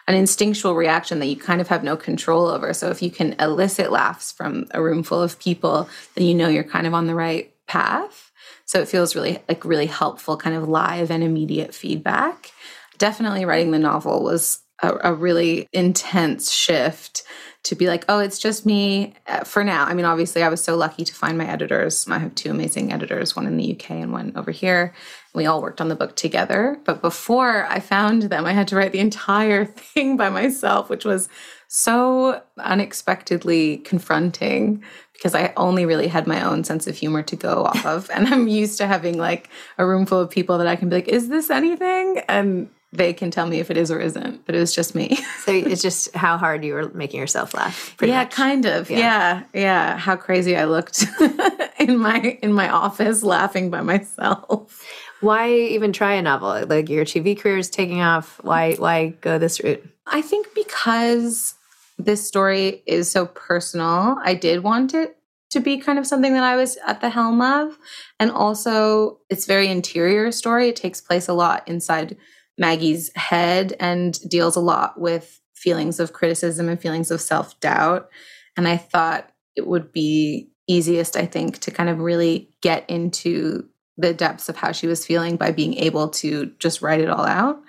an 0.07 0.15
instinctual 0.15 0.75
reaction 0.75 1.19
that 1.19 1.27
you 1.27 1.37
kind 1.37 1.61
of 1.61 1.69
have 1.69 1.83
no 1.83 1.97
control 1.97 2.47
over. 2.47 2.73
So 2.73 2.91
if 2.91 3.03
you 3.03 3.11
can 3.11 3.35
elicit 3.41 3.91
laughs 3.91 4.33
from 4.33 4.67
a 4.71 4.83
room 4.83 5.03
full 5.03 5.23
of 5.23 5.39
people, 5.39 5.89
then 6.15 6.25
you 6.25 6.35
know 6.35 6.49
you're 6.49 6.65
kind 6.65 6.87
of 6.87 6.95
on 6.95 7.07
the 7.07 7.15
right 7.15 7.53
path. 7.67 8.31
So 8.65 8.81
it 8.81 8.89
feels 8.89 9.15
really 9.15 9.39
like 9.49 9.65
really 9.65 9.87
helpful 9.87 10.37
kind 10.37 10.57
of 10.57 10.69
live 10.69 11.11
and 11.11 11.23
immediate 11.23 11.75
feedback. 11.75 12.53
Definitely 12.99 13.45
writing 13.45 13.73
the 13.73 13.79
novel 13.79 14.23
was 14.23 14.61
a, 14.83 15.11
a 15.11 15.15
really 15.15 15.69
intense 15.73 16.53
shift 16.53 17.23
to 17.65 17.75
be 17.75 17.89
like, 17.89 18.05
oh, 18.09 18.21
it's 18.21 18.39
just 18.39 18.65
me 18.65 19.15
uh, 19.27 19.43
for 19.43 19.65
now. 19.65 19.85
I 19.85 19.95
mean, 19.95 20.05
obviously, 20.05 20.43
I 20.43 20.49
was 20.49 20.63
so 20.63 20.77
lucky 20.77 21.05
to 21.05 21.15
find 21.15 21.37
my 21.37 21.49
editors. 21.49 22.07
I 22.09 22.19
have 22.19 22.35
two 22.35 22.51
amazing 22.51 22.93
editors, 22.93 23.35
one 23.35 23.47
in 23.47 23.57
the 23.57 23.73
UK 23.75 23.91
and 23.91 24.13
one 24.13 24.33
over 24.37 24.53
here. 24.53 24.95
We 25.37 25.45
all 25.45 25.61
worked 25.61 25.83
on 25.83 25.89
the 25.89 25.95
book 25.95 26.17
together. 26.17 26.81
But 26.85 27.03
before 27.03 27.67
I 27.67 27.79
found 27.79 28.23
them, 28.23 28.47
I 28.47 28.53
had 28.53 28.67
to 28.69 28.77
write 28.77 28.93
the 28.93 29.01
entire 29.01 29.65
thing 29.67 30.17
by 30.17 30.31
myself, 30.31 30.89
which 30.89 31.05
was 31.05 31.29
so 31.69 32.43
unexpectedly 32.59 33.79
confronting 33.79 34.83
because 35.13 35.35
I 35.35 35.53
only 35.57 35.85
really 35.85 36.09
had 36.09 36.27
my 36.27 36.43
own 36.43 36.65
sense 36.65 36.87
of 36.87 36.97
humor 36.97 37.23
to 37.23 37.37
go 37.37 37.65
off 37.65 37.85
of. 37.85 38.11
And 38.11 38.29
I'm 38.29 38.49
used 38.49 38.79
to 38.79 38.87
having 38.87 39.19
like 39.19 39.49
a 39.79 39.87
room 39.87 40.07
full 40.07 40.21
of 40.21 40.31
people 40.31 40.59
that 40.59 40.67
I 40.67 40.77
can 40.77 40.89
be 40.89 40.97
like, 40.97 41.09
is 41.09 41.29
this 41.29 41.51
anything? 41.51 42.23
And 42.29 42.71
they 42.93 43.13
can 43.13 43.31
tell 43.31 43.47
me 43.47 43.59
if 43.59 43.71
it 43.71 43.77
is 43.77 43.91
or 43.91 44.01
isn't, 44.01 44.47
but 44.47 44.55
it 44.55 44.59
was 44.59 44.75
just 44.75 44.95
me. 44.95 45.17
so 45.45 45.53
it's 45.53 45.83
just 45.83 46.15
how 46.15 46.37
hard 46.37 46.65
you 46.65 46.75
were 46.75 46.89
making 46.91 47.21
yourself 47.21 47.55
laugh. 47.55 47.95
yeah, 48.01 48.25
much. 48.25 48.33
kind 48.33 48.65
of. 48.65 48.91
Yeah. 48.91 48.99
yeah, 48.99 49.43
yeah. 49.55 49.99
How 49.99 50.17
crazy 50.17 50.57
I 50.57 50.65
looked 50.65 51.05
in 51.79 51.99
my 51.99 52.39
in 52.43 52.53
my 52.53 52.69
office 52.69 53.23
laughing 53.23 53.71
by 53.71 53.83
myself. 53.83 54.85
Why 55.21 55.51
even 55.51 55.93
try 55.93 56.15
a 56.15 56.23
novel? 56.23 56.67
Like 56.67 56.89
your 56.89 57.05
TV 57.05 57.39
career 57.39 57.59
is 57.59 57.71
taking 57.71 58.03
off. 58.03 58.39
Why 58.43 58.75
why 58.75 59.09
go 59.21 59.39
this 59.39 59.63
route? 59.63 59.85
I 60.07 60.23
think 60.23 60.55
because 60.55 61.55
this 61.99 62.27
story 62.27 62.83
is 62.87 63.11
so 63.11 63.27
personal, 63.27 64.19
I 64.23 64.35
did 64.35 64.63
want 64.63 64.95
it 64.95 65.17
to 65.51 65.61
be 65.61 65.79
kind 65.79 65.99
of 65.99 66.07
something 66.07 66.35
that 66.35 66.43
I 66.43 66.57
was 66.57 66.77
at 66.87 67.01
the 67.01 67.09
helm 67.09 67.41
of. 67.41 67.79
And 68.21 68.31
also 68.31 69.21
it's 69.31 69.47
very 69.47 69.69
interior 69.69 70.31
story. 70.33 70.69
It 70.69 70.77
takes 70.77 71.01
place 71.01 71.29
a 71.29 71.33
lot 71.33 71.67
inside 71.67 72.17
Maggie's 72.59 73.11
head 73.17 73.75
and 73.81 74.19
deals 74.29 74.57
a 74.57 74.61
lot 74.61 75.01
with 75.01 75.41
feelings 75.55 76.01
of 76.01 76.13
criticism 76.13 76.69
and 76.69 76.81
feelings 76.81 77.11
of 77.11 77.21
self 77.21 77.59
doubt. 77.61 78.09
And 78.57 78.67
I 78.69 78.77
thought 78.77 79.31
it 79.55 79.67
would 79.67 79.93
be 79.93 80.51
easiest, 80.69 81.17
I 81.17 81.27
think, 81.27 81.61
to 81.61 81.71
kind 81.71 81.89
of 81.89 82.01
really 82.01 82.51
get 82.61 82.89
into 82.91 83.69
the 83.97 84.15
depths 84.15 84.49
of 84.49 84.57
how 84.57 84.73
she 84.73 84.87
was 84.87 85.07
feeling 85.07 85.37
by 85.37 85.51
being 85.51 85.75
able 85.75 86.09
to 86.09 86.53
just 86.59 86.83
write 86.83 87.01
it 87.01 87.11
all 87.11 87.25
out 87.25 87.61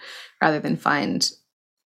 rather 0.42 0.60
than 0.60 0.76
find 0.76 1.32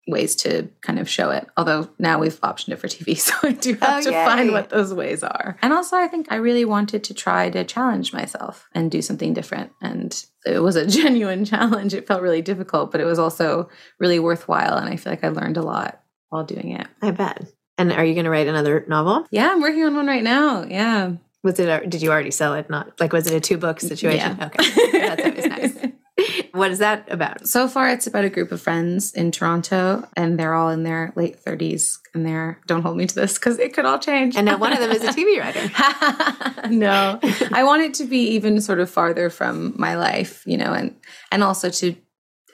ways 0.07 0.35
to 0.37 0.69
kind 0.81 0.99
of 0.99 1.09
show 1.09 1.29
it. 1.31 1.47
Although 1.57 1.89
now 1.99 2.19
we've 2.19 2.39
optioned 2.41 2.69
it 2.69 2.77
for 2.77 2.87
TV, 2.87 3.17
so 3.17 3.33
I 3.43 3.51
do 3.51 3.73
have 3.73 3.99
oh, 3.99 4.01
to 4.01 4.11
yay. 4.11 4.25
find 4.25 4.51
what 4.51 4.69
those 4.69 4.93
ways 4.93 5.23
are. 5.23 5.57
And 5.61 5.73
also, 5.73 5.97
I 5.97 6.07
think 6.07 6.31
I 6.31 6.35
really 6.35 6.65
wanted 6.65 7.03
to 7.05 7.13
try 7.13 7.49
to 7.49 7.63
challenge 7.63 8.13
myself 8.13 8.67
and 8.73 8.89
do 8.89 9.01
something 9.01 9.33
different. 9.33 9.71
And 9.81 10.25
it 10.45 10.59
was 10.59 10.75
a 10.75 10.87
genuine 10.87 11.45
challenge. 11.45 11.93
It 11.93 12.07
felt 12.07 12.21
really 12.21 12.41
difficult, 12.41 12.91
but 12.91 13.01
it 13.01 13.05
was 13.05 13.19
also 13.19 13.69
really 13.99 14.19
worthwhile. 14.19 14.77
And 14.77 14.89
I 14.89 14.95
feel 14.95 15.11
like 15.11 15.23
I 15.23 15.29
learned 15.29 15.57
a 15.57 15.61
lot 15.61 16.01
while 16.29 16.45
doing 16.45 16.71
it. 16.71 16.87
I 17.01 17.11
bet. 17.11 17.45
And 17.77 17.91
are 17.91 18.03
you 18.03 18.15
going 18.15 18.25
to 18.25 18.31
write 18.31 18.47
another 18.47 18.85
novel? 18.87 19.27
Yeah, 19.29 19.51
I'm 19.51 19.61
working 19.61 19.83
on 19.83 19.95
one 19.95 20.07
right 20.07 20.23
now. 20.23 20.63
Yeah. 20.63 21.13
Was 21.47 21.59
it? 21.59 21.89
Did 21.89 22.01
you 22.01 22.11
already 22.11 22.31
sell 22.31 22.53
it? 22.55 22.69
Not 22.69 22.99
like 22.99 23.13
was 23.13 23.25
it 23.27 23.33
a 23.33 23.39
two 23.39 23.57
book 23.57 23.79
situation? 23.79 24.37
Yeah. 24.37 24.45
Okay, 24.47 24.91
that's 24.99 25.23
always 25.23 25.45
nice. 25.45 25.91
what 26.51 26.71
is 26.71 26.79
that 26.79 27.11
about? 27.11 27.47
So 27.47 27.67
far, 27.67 27.89
it's 27.89 28.07
about 28.07 28.25
a 28.25 28.29
group 28.29 28.51
of 28.51 28.61
friends 28.61 29.13
in 29.13 29.31
Toronto, 29.31 30.07
and 30.15 30.39
they're 30.39 30.53
all 30.53 30.69
in 30.69 30.83
their 30.83 31.13
late 31.15 31.43
30s. 31.43 31.97
And 32.13 32.25
they're, 32.25 32.59
don't 32.65 32.81
hold 32.81 32.97
me 32.97 33.05
to 33.05 33.15
this 33.15 33.35
because 33.35 33.59
it 33.59 33.73
could 33.73 33.85
all 33.85 33.99
change. 33.99 34.35
And 34.35 34.45
now 34.45 34.57
one 34.57 34.73
of 34.73 34.79
them 34.79 34.91
is 34.91 35.03
a 35.03 35.09
TV 35.09 35.39
writer. 35.39 36.69
no, 36.69 37.19
I 37.53 37.63
want 37.63 37.83
it 37.83 37.93
to 37.95 38.05
be 38.05 38.29
even 38.29 38.59
sort 38.59 38.79
of 38.79 38.89
farther 38.89 39.29
from 39.29 39.73
my 39.77 39.95
life, 39.95 40.43
you 40.45 40.57
know, 40.57 40.73
and, 40.73 40.95
and 41.31 41.43
also 41.43 41.69
to, 41.69 41.95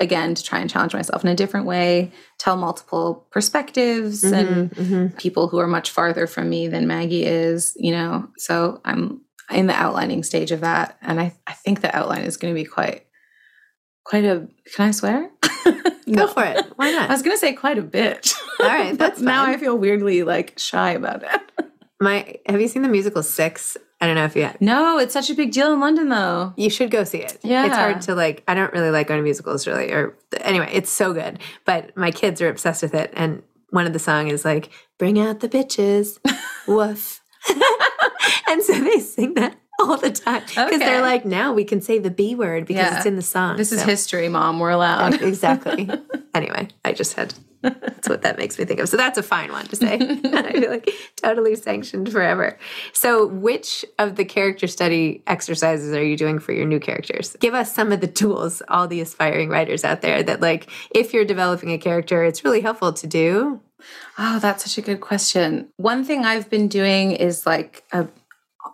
again, 0.04 0.36
to 0.36 0.44
try 0.44 0.60
and 0.60 0.70
challenge 0.70 0.94
myself 0.94 1.24
in 1.24 1.30
a 1.30 1.36
different 1.36 1.66
way, 1.66 2.12
tell 2.38 2.56
multiple 2.56 3.28
perspectives 3.32 4.24
mm-hmm, 4.24 4.34
and 4.34 4.72
mm-hmm. 4.72 5.18
people 5.18 5.48
who 5.48 5.58
are 5.58 5.68
much 5.68 5.90
farther 5.90 6.28
from 6.28 6.50
me 6.50 6.68
than 6.68 6.86
Maggie 6.86 7.26
is, 7.26 7.74
you 7.76 7.92
know. 7.92 8.28
So 8.38 8.82
I'm 8.86 9.22
in 9.50 9.68
the 9.68 9.74
outlining 9.74 10.24
stage 10.24 10.52
of 10.52 10.62
that. 10.62 10.98
And 11.02 11.20
I, 11.20 11.34
I 11.48 11.54
think 11.54 11.82
the 11.82 11.96
outline 11.96 12.24
is 12.24 12.38
going 12.38 12.54
to 12.54 12.62
be 12.62 12.66
quite 12.66 13.06
quite 14.04 14.26
a 14.26 14.48
can 14.76 14.90
I 14.90 14.92
swear? 14.92 15.30
Go 16.12 16.28
for 16.28 16.44
it. 16.44 16.66
Why 16.76 16.92
not? 16.92 17.10
I 17.10 17.14
was 17.14 17.22
gonna 17.22 17.38
say 17.38 17.54
quite 17.54 17.78
a 17.78 17.84
bit. 17.84 18.34
All 18.60 18.68
right, 18.68 18.98
that's 18.98 19.22
now 19.22 19.46
I 19.46 19.58
feel 19.58 19.78
weirdly 19.78 20.24
like 20.24 20.60
shy 20.60 20.92
about 20.92 21.24
it. 21.24 21.42
My 22.02 22.36
have 22.46 22.60
you 22.60 22.68
seen 22.68 22.82
the 22.82 22.90
musical 22.90 23.24
Six? 23.24 23.78
I 24.04 24.06
don't 24.06 24.16
know 24.16 24.26
if 24.26 24.36
you 24.36 24.44
have. 24.44 24.60
No, 24.60 24.98
it's 24.98 25.14
such 25.14 25.30
a 25.30 25.34
big 25.34 25.54
deal 25.54 25.72
in 25.72 25.80
London 25.80 26.10
though. 26.10 26.54
You 26.58 26.70
should 26.70 26.92
go 26.92 27.06
see 27.06 27.20
it. 27.20 27.40
Yeah. 27.42 27.66
It's 27.66 27.76
hard 27.76 28.02
to 28.02 28.16
like 28.16 28.44
I 28.50 28.54
don't 28.54 28.74
really 28.74 28.90
like 28.90 29.08
going 29.08 29.20
to 29.20 29.24
musicals 29.24 29.66
really 29.66 29.94
or 29.94 30.18
anyway, 30.42 30.70
it's 30.74 30.90
so 30.90 31.14
good. 31.14 31.40
But 31.64 31.96
my 31.96 32.12
kids 32.12 32.42
are 32.42 32.50
obsessed 32.50 32.84
with 32.84 32.94
it 32.94 33.14
and 33.16 33.44
one 33.70 33.88
of 33.88 33.94
the 33.94 34.00
song 34.00 34.28
is 34.28 34.44
like, 34.44 34.70
Bring 34.98 35.18
out 35.18 35.40
the 35.40 35.48
bitches. 35.48 36.20
Woof. 36.68 37.22
and 38.50 38.62
so 38.62 38.74
they 38.74 39.00
sing 39.00 39.36
that 39.36 39.56
all 39.80 39.96
the 39.96 40.12
time 40.12 40.44
because 40.48 40.68
okay. 40.68 40.80
they're 40.80 41.02
like, 41.02 41.24
now 41.24 41.54
we 41.54 41.64
can 41.64 41.80
say 41.80 41.98
the 41.98 42.12
B 42.12 42.36
word 42.36 42.66
because 42.66 42.84
yeah. 42.84 42.98
it's 42.98 43.06
in 43.06 43.16
the 43.16 43.22
song. 43.22 43.56
This 43.56 43.70
so. 43.70 43.78
is 43.78 43.84
history, 43.84 44.28
mom. 44.28 44.60
We're 44.60 44.72
allowed. 44.72 45.22
exactly. 45.22 45.90
anyway, 46.34 46.68
I 46.84 46.92
just 46.92 47.14
had 47.14 47.34
that's 47.64 48.10
what 48.10 48.22
that 48.22 48.38
makes 48.38 48.60
me 48.60 48.66
think 48.66 48.80
of. 48.80 48.90
So 48.90 48.98
that's 48.98 49.18
a 49.18 49.24
fine 49.24 49.52
one 49.52 49.66
to 49.68 49.76
say. 49.76 49.94
I 50.00 50.52
feel 50.52 50.70
like 50.70 50.90
totally 51.16 51.56
sanctioned 51.56 52.12
forever. 52.12 52.58
So, 52.94 53.28
which 53.28 53.86
of 53.98 54.16
the 54.16 54.26
character 54.26 54.68
study 54.68 55.24
exercises 55.28 55.94
are 55.94 56.04
you 56.04 56.18
doing 56.18 56.40
for 56.40 56.52
your 56.52 56.66
new 56.66 56.80
characters? 56.80 57.36
Give 57.40 57.54
us 57.54 57.74
some 57.74 57.92
of 57.92 58.02
the 58.02 58.08
tools, 58.08 58.62
all 58.68 58.88
the 58.88 59.02
aspiring 59.02 59.50
writers 59.50 59.84
out 59.84 60.02
there 60.02 60.22
that, 60.24 60.42
like, 60.42 60.70
if 60.94 61.14
you're 61.14 61.26
developing 61.26 61.72
a 61.72 61.78
character, 61.78 62.24
it's 62.24 62.44
really 62.44 62.62
helpful 62.62 62.94
to 62.94 63.08
do. 63.08 63.62
Oh, 64.18 64.40
that's 64.40 64.64
such 64.64 64.78
a 64.78 64.82
good 64.82 65.02
question. 65.02 65.70
One 65.78 66.04
thing 66.04 66.26
I've 66.26 66.50
been 66.50 66.68
doing 66.68 67.12
is 67.12 67.46
like 67.46 67.84
a 67.92 68.08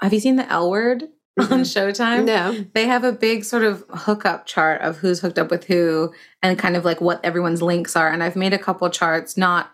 have 0.02 0.14
you 0.14 0.20
seen 0.20 0.36
the 0.36 0.50
L 0.50 0.70
word 0.70 1.10
mm-hmm. 1.44 1.54
on 1.54 1.60
Showtime? 1.62 2.26
No. 2.26 2.66
They 2.74 2.88
have 2.88 3.04
a 3.04 3.12
big 3.12 3.44
sort 3.44 3.64
of 3.64 3.84
hookup 3.90 4.46
chart 4.46 4.82
of 4.82 4.98
who's 4.98 5.20
hooked 5.20 5.40
up 5.40 5.52
with 5.52 5.66
who 5.66 6.14
and 6.42 6.58
kind 6.58 6.76
of 6.76 6.86
like 6.86 7.02
what 7.02 7.24
everyone's 7.24 7.62
links 7.62 7.96
are. 7.96 8.10
And 8.10 8.24
I've 8.24 8.36
made 8.36 8.54
a 8.54 8.60
couple 8.60 8.90
charts, 8.90 9.38
not 9.38 9.72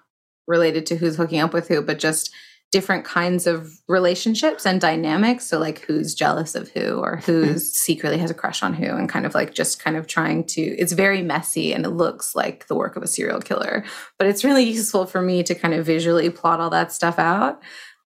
related 0.47 0.85
to 0.87 0.95
who's 0.95 1.15
hooking 1.15 1.39
up 1.39 1.53
with 1.53 1.67
who, 1.67 1.81
but 1.81 1.99
just 1.99 2.33
different 2.71 3.05
kinds 3.05 3.47
of 3.47 3.71
relationships 3.87 4.65
and 4.65 4.81
dynamics. 4.81 5.45
So, 5.45 5.59
like, 5.59 5.79
who's 5.81 6.13
jealous 6.13 6.55
of 6.55 6.69
who 6.71 6.99
or 6.99 7.17
who's 7.17 7.71
secretly 7.71 8.17
has 8.17 8.31
a 8.31 8.33
crush 8.33 8.63
on 8.63 8.73
who, 8.73 8.87
and 8.87 9.07
kind 9.07 9.25
of 9.25 9.33
like 9.33 9.53
just 9.53 9.79
kind 9.79 9.95
of 9.95 10.07
trying 10.07 10.43
to, 10.47 10.61
it's 10.61 10.91
very 10.91 11.21
messy 11.21 11.73
and 11.73 11.85
it 11.85 11.91
looks 11.91 12.35
like 12.35 12.67
the 12.67 12.75
work 12.75 12.97
of 12.97 13.03
a 13.03 13.07
serial 13.07 13.39
killer, 13.39 13.85
but 14.17 14.27
it's 14.27 14.43
really 14.43 14.63
useful 14.63 15.05
for 15.05 15.21
me 15.21 15.41
to 15.43 15.55
kind 15.55 15.73
of 15.73 15.85
visually 15.85 16.29
plot 16.29 16.59
all 16.59 16.69
that 16.71 16.91
stuff 16.91 17.17
out. 17.17 17.61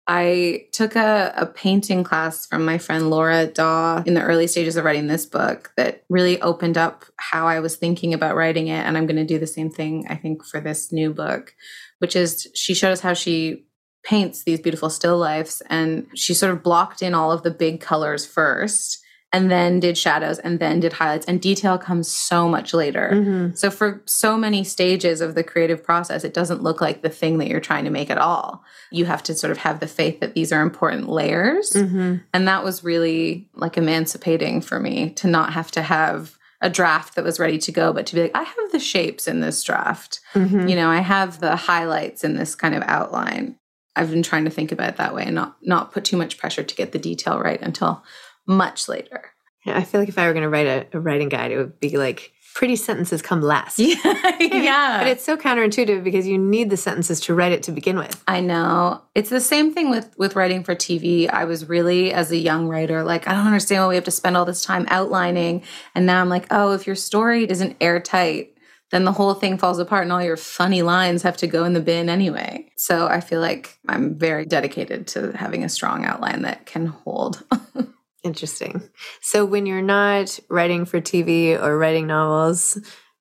I 0.08 0.66
took 0.72 0.96
a, 0.96 1.32
a, 1.36 1.46
painting 1.46 2.02
class 2.02 2.46
from 2.46 2.64
my 2.64 2.76
friend 2.78 3.08
Laura 3.08 3.46
Daw 3.46 4.02
in 4.04 4.14
the 4.14 4.22
early 4.22 4.48
stages 4.48 4.76
of 4.76 4.84
writing 4.84 5.06
this 5.06 5.26
book 5.26 5.72
that 5.76 6.02
really 6.08 6.40
opened 6.42 6.76
up 6.76 7.04
how 7.18 7.46
I 7.46 7.60
was 7.60 7.76
thinking 7.76 8.12
about 8.12 8.34
writing 8.34 8.66
it. 8.66 8.80
And 8.84 8.98
I'm 8.98 9.06
going 9.06 9.16
to 9.16 9.24
do 9.24 9.38
the 9.38 9.46
same 9.46 9.70
thing, 9.70 10.06
I 10.08 10.16
think, 10.16 10.44
for 10.44 10.60
this 10.60 10.90
new 10.90 11.14
book, 11.14 11.54
which 11.98 12.16
is 12.16 12.48
she 12.52 12.74
showed 12.74 12.90
us 12.90 13.00
how 13.00 13.14
she 13.14 13.64
paints 14.02 14.42
these 14.42 14.58
beautiful 14.58 14.90
still 14.90 15.18
lifes. 15.18 15.62
And 15.70 16.08
she 16.14 16.34
sort 16.34 16.52
of 16.52 16.64
blocked 16.64 17.00
in 17.00 17.14
all 17.14 17.30
of 17.30 17.44
the 17.44 17.52
big 17.52 17.80
colors 17.80 18.26
first 18.26 19.01
and 19.32 19.50
then 19.50 19.80
did 19.80 19.96
shadows 19.96 20.38
and 20.40 20.60
then 20.60 20.80
did 20.80 20.92
highlights 20.92 21.26
and 21.26 21.40
detail 21.40 21.78
comes 21.78 22.08
so 22.08 22.48
much 22.48 22.74
later 22.74 23.10
mm-hmm. 23.12 23.54
so 23.54 23.70
for 23.70 24.02
so 24.04 24.36
many 24.36 24.62
stages 24.62 25.20
of 25.20 25.34
the 25.34 25.42
creative 25.42 25.82
process 25.82 26.24
it 26.24 26.34
doesn't 26.34 26.62
look 26.62 26.80
like 26.80 27.02
the 27.02 27.08
thing 27.08 27.38
that 27.38 27.48
you're 27.48 27.60
trying 27.60 27.84
to 27.84 27.90
make 27.90 28.10
at 28.10 28.18
all 28.18 28.62
you 28.90 29.04
have 29.04 29.22
to 29.22 29.34
sort 29.34 29.50
of 29.50 29.58
have 29.58 29.80
the 29.80 29.86
faith 29.86 30.20
that 30.20 30.34
these 30.34 30.52
are 30.52 30.62
important 30.62 31.08
layers 31.08 31.70
mm-hmm. 31.70 32.16
and 32.32 32.48
that 32.48 32.62
was 32.62 32.84
really 32.84 33.48
like 33.54 33.76
emancipating 33.76 34.60
for 34.60 34.78
me 34.78 35.10
to 35.10 35.26
not 35.26 35.52
have 35.52 35.70
to 35.70 35.82
have 35.82 36.36
a 36.60 36.70
draft 36.70 37.16
that 37.16 37.24
was 37.24 37.40
ready 37.40 37.58
to 37.58 37.72
go 37.72 37.92
but 37.92 38.06
to 38.06 38.14
be 38.14 38.22
like 38.22 38.36
i 38.36 38.42
have 38.42 38.72
the 38.72 38.78
shapes 38.78 39.26
in 39.26 39.40
this 39.40 39.62
draft 39.62 40.20
mm-hmm. 40.34 40.68
you 40.68 40.76
know 40.76 40.88
i 40.88 41.00
have 41.00 41.40
the 41.40 41.56
highlights 41.56 42.22
in 42.22 42.36
this 42.36 42.54
kind 42.54 42.74
of 42.74 42.82
outline 42.86 43.56
I've 43.94 44.10
been 44.10 44.22
trying 44.22 44.44
to 44.44 44.50
think 44.50 44.72
about 44.72 44.88
it 44.88 44.96
that 44.96 45.14
way 45.14 45.24
and 45.24 45.34
not 45.34 45.56
not 45.62 45.92
put 45.92 46.04
too 46.04 46.16
much 46.16 46.38
pressure 46.38 46.62
to 46.62 46.74
get 46.74 46.92
the 46.92 46.98
detail 46.98 47.38
right 47.38 47.60
until 47.60 48.02
much 48.46 48.88
later. 48.88 49.32
Yeah, 49.64 49.78
I 49.78 49.84
feel 49.84 50.00
like 50.00 50.08
if 50.08 50.18
I 50.18 50.26
were 50.26 50.32
going 50.32 50.42
to 50.42 50.48
write 50.48 50.66
a, 50.66 50.86
a 50.92 51.00
writing 51.00 51.28
guide, 51.28 51.52
it 51.52 51.56
would 51.56 51.78
be 51.78 51.96
like 51.96 52.32
pretty 52.54 52.76
sentences 52.76 53.22
come 53.22 53.40
last. 53.40 53.78
Yeah, 53.82 54.36
yeah. 54.40 54.98
But 54.98 55.08
it's 55.08 55.24
so 55.24 55.36
counterintuitive 55.36 56.02
because 56.04 56.26
you 56.26 56.38
need 56.38 56.70
the 56.70 56.76
sentences 56.76 57.20
to 57.20 57.34
write 57.34 57.52
it 57.52 57.62
to 57.64 57.72
begin 57.72 57.96
with. 57.96 58.22
I 58.26 58.40
know. 58.40 59.02
It's 59.14 59.30
the 59.30 59.40
same 59.40 59.72
thing 59.72 59.90
with 59.90 60.14
with 60.18 60.36
writing 60.36 60.64
for 60.64 60.74
TV. 60.74 61.28
I 61.28 61.44
was 61.44 61.68
really 61.68 62.12
as 62.12 62.30
a 62.30 62.36
young 62.36 62.68
writer 62.68 63.02
like 63.02 63.28
I 63.28 63.32
don't 63.32 63.46
understand 63.46 63.82
why 63.82 63.88
we 63.88 63.94
have 63.94 64.04
to 64.04 64.10
spend 64.10 64.36
all 64.36 64.44
this 64.44 64.64
time 64.64 64.86
outlining 64.88 65.62
and 65.94 66.06
now 66.06 66.20
I'm 66.20 66.28
like, 66.28 66.46
"Oh, 66.50 66.72
if 66.72 66.86
your 66.86 66.96
story 66.96 67.48
isn't 67.48 67.76
airtight, 67.80 68.54
then 68.90 69.04
the 69.04 69.12
whole 69.12 69.34
thing 69.34 69.58
falls 69.58 69.78
apart 69.78 70.04
and 70.04 70.12
all 70.12 70.22
your 70.22 70.36
funny 70.36 70.82
lines 70.82 71.22
have 71.22 71.36
to 71.38 71.46
go 71.46 71.64
in 71.64 71.72
the 71.72 71.80
bin 71.80 72.08
anyway." 72.08 72.70
So, 72.76 73.06
I 73.06 73.20
feel 73.20 73.40
like 73.40 73.78
I'm 73.88 74.16
very 74.18 74.44
dedicated 74.44 75.06
to 75.08 75.32
having 75.36 75.64
a 75.64 75.68
strong 75.68 76.04
outline 76.04 76.42
that 76.42 76.66
can 76.66 76.86
hold. 76.86 77.44
Interesting. 78.22 78.88
So 79.20 79.44
when 79.44 79.66
you're 79.66 79.82
not 79.82 80.38
writing 80.48 80.84
for 80.84 81.00
TV 81.00 81.60
or 81.60 81.76
writing 81.76 82.06
novels 82.06 82.78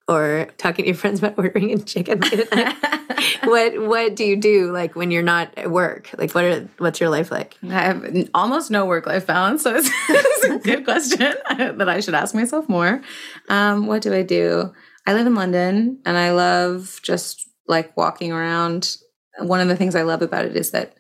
or 0.07 0.47
talking 0.57 0.83
to 0.83 0.89
your 0.89 0.95
friends 1.01 1.19
about 1.19 1.37
ordering 1.37 1.71
a 1.71 1.77
chicken 1.79 2.21
what 3.43 3.79
what 3.81 4.15
do 4.15 4.23
you 4.23 4.35
do 4.35 4.71
like 4.71 4.95
when 4.95 5.11
you're 5.11 5.23
not 5.23 5.53
at 5.57 5.71
work? 5.71 6.09
Like 6.17 6.33
what 6.33 6.43
are 6.43 6.69
what's 6.77 6.99
your 6.99 7.09
life 7.09 7.31
like? 7.31 7.57
I 7.63 7.81
have 7.81 8.29
almost 8.33 8.71
no 8.71 8.85
work 8.85 9.05
life 9.05 9.27
balance, 9.27 9.63
so 9.63 9.75
it's, 9.75 9.89
it's 10.09 10.45
a 10.45 10.59
good 10.59 10.83
question 10.85 11.33
that 11.49 11.89
I 11.89 11.99
should 11.99 12.13
ask 12.13 12.33
myself 12.35 12.67
more. 12.69 13.01
Um, 13.49 13.87
what 13.87 14.01
do 14.01 14.13
I 14.13 14.23
do? 14.23 14.73
I 15.05 15.13
live 15.13 15.27
in 15.27 15.35
London 15.35 15.99
and 16.05 16.17
I 16.17 16.31
love 16.31 16.99
just 17.03 17.47
like 17.67 17.95
walking 17.97 18.31
around. 18.31 18.97
One 19.39 19.59
of 19.59 19.67
the 19.67 19.75
things 19.75 19.95
I 19.95 20.03
love 20.03 20.21
about 20.21 20.45
it 20.45 20.55
is 20.55 20.71
that 20.71 20.95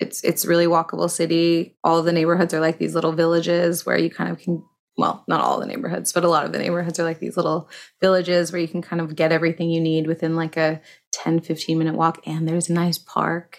it's 0.00 0.22
it's 0.24 0.46
really 0.46 0.66
walkable 0.66 1.10
city. 1.10 1.76
All 1.84 2.02
the 2.02 2.12
neighborhoods 2.12 2.52
are 2.54 2.60
like 2.60 2.78
these 2.78 2.94
little 2.94 3.12
villages 3.12 3.86
where 3.86 3.98
you 3.98 4.10
kind 4.10 4.30
of 4.30 4.38
can 4.38 4.62
well, 4.96 5.24
not 5.26 5.40
all 5.40 5.58
the 5.58 5.66
neighborhoods, 5.66 6.12
but 6.12 6.24
a 6.24 6.28
lot 6.28 6.46
of 6.46 6.52
the 6.52 6.58
neighborhoods 6.58 7.00
are 7.00 7.04
like 7.04 7.18
these 7.18 7.36
little 7.36 7.68
villages 8.00 8.52
where 8.52 8.60
you 8.60 8.68
can 8.68 8.80
kind 8.80 9.02
of 9.02 9.16
get 9.16 9.32
everything 9.32 9.70
you 9.70 9.80
need 9.80 10.06
within 10.06 10.36
like 10.36 10.56
a 10.56 10.80
10 11.12 11.40
15 11.40 11.78
minute 11.78 11.94
walk 11.94 12.20
and 12.26 12.46
there's 12.46 12.70
a 12.70 12.72
nice 12.72 12.98
park. 12.98 13.58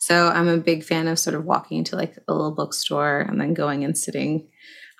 So 0.00 0.28
I'm 0.28 0.48
a 0.48 0.58
big 0.58 0.82
fan 0.84 1.08
of 1.08 1.18
sort 1.18 1.34
of 1.34 1.44
walking 1.44 1.78
into 1.78 1.96
like 1.96 2.16
a 2.28 2.34
little 2.34 2.54
bookstore 2.54 3.20
and 3.20 3.40
then 3.40 3.54
going 3.54 3.84
and 3.84 3.96
sitting. 3.96 4.48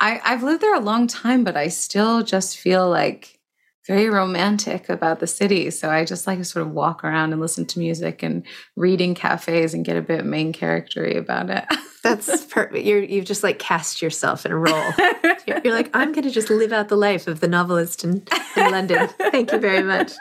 I, 0.01 0.21
I've 0.25 0.43
lived 0.43 0.63
there 0.63 0.75
a 0.75 0.81
long 0.81 1.07
time, 1.07 1.45
but 1.45 1.57
I 1.57 1.69
still 1.69 2.23
just 2.23 2.57
feel 2.57 2.89
like 2.89 3.39
very 3.87 4.09
romantic 4.09 4.89
about 4.89 5.21
the 5.21 5.27
city. 5.27 5.71
So 5.71 5.91
I 5.91 6.05
just 6.05 6.27
like 6.27 6.39
to 6.39 6.45
sort 6.45 6.67
of 6.67 6.73
walk 6.73 7.05
around 7.05 7.33
and 7.33 7.41
listen 7.41 7.67
to 7.67 7.79
music 7.79 8.23
and 8.23 8.45
read 8.77 9.01
in 9.01 9.15
cafes 9.15 9.75
and 9.75 9.85
get 9.85 9.97
a 9.97 10.03
bit 10.03 10.25
main 10.25 10.53
charactery 10.53 11.17
about 11.17 11.51
it. 11.51 11.65
That's 12.03 12.45
perfect. 12.47 12.85
You're 12.85 13.03
you've 13.03 13.25
just 13.25 13.43
like 13.43 13.59
cast 13.59 14.03
yourself 14.03 14.45
in 14.47 14.53
a 14.53 14.57
role. 14.57 14.93
You're, 15.47 15.61
you're 15.65 15.75
like, 15.75 15.91
I'm 15.95 16.13
going 16.13 16.25
to 16.25 16.31
just 16.31 16.51
live 16.51 16.73
out 16.73 16.89
the 16.89 16.97
life 16.97 17.27
of 17.27 17.41
the 17.41 17.49
novelist 17.49 18.05
in, 18.05 18.25
in 18.57 18.71
London. 18.71 19.09
Thank 19.19 19.53
you 19.53 19.59
very 19.59 19.83
much. 19.83 20.13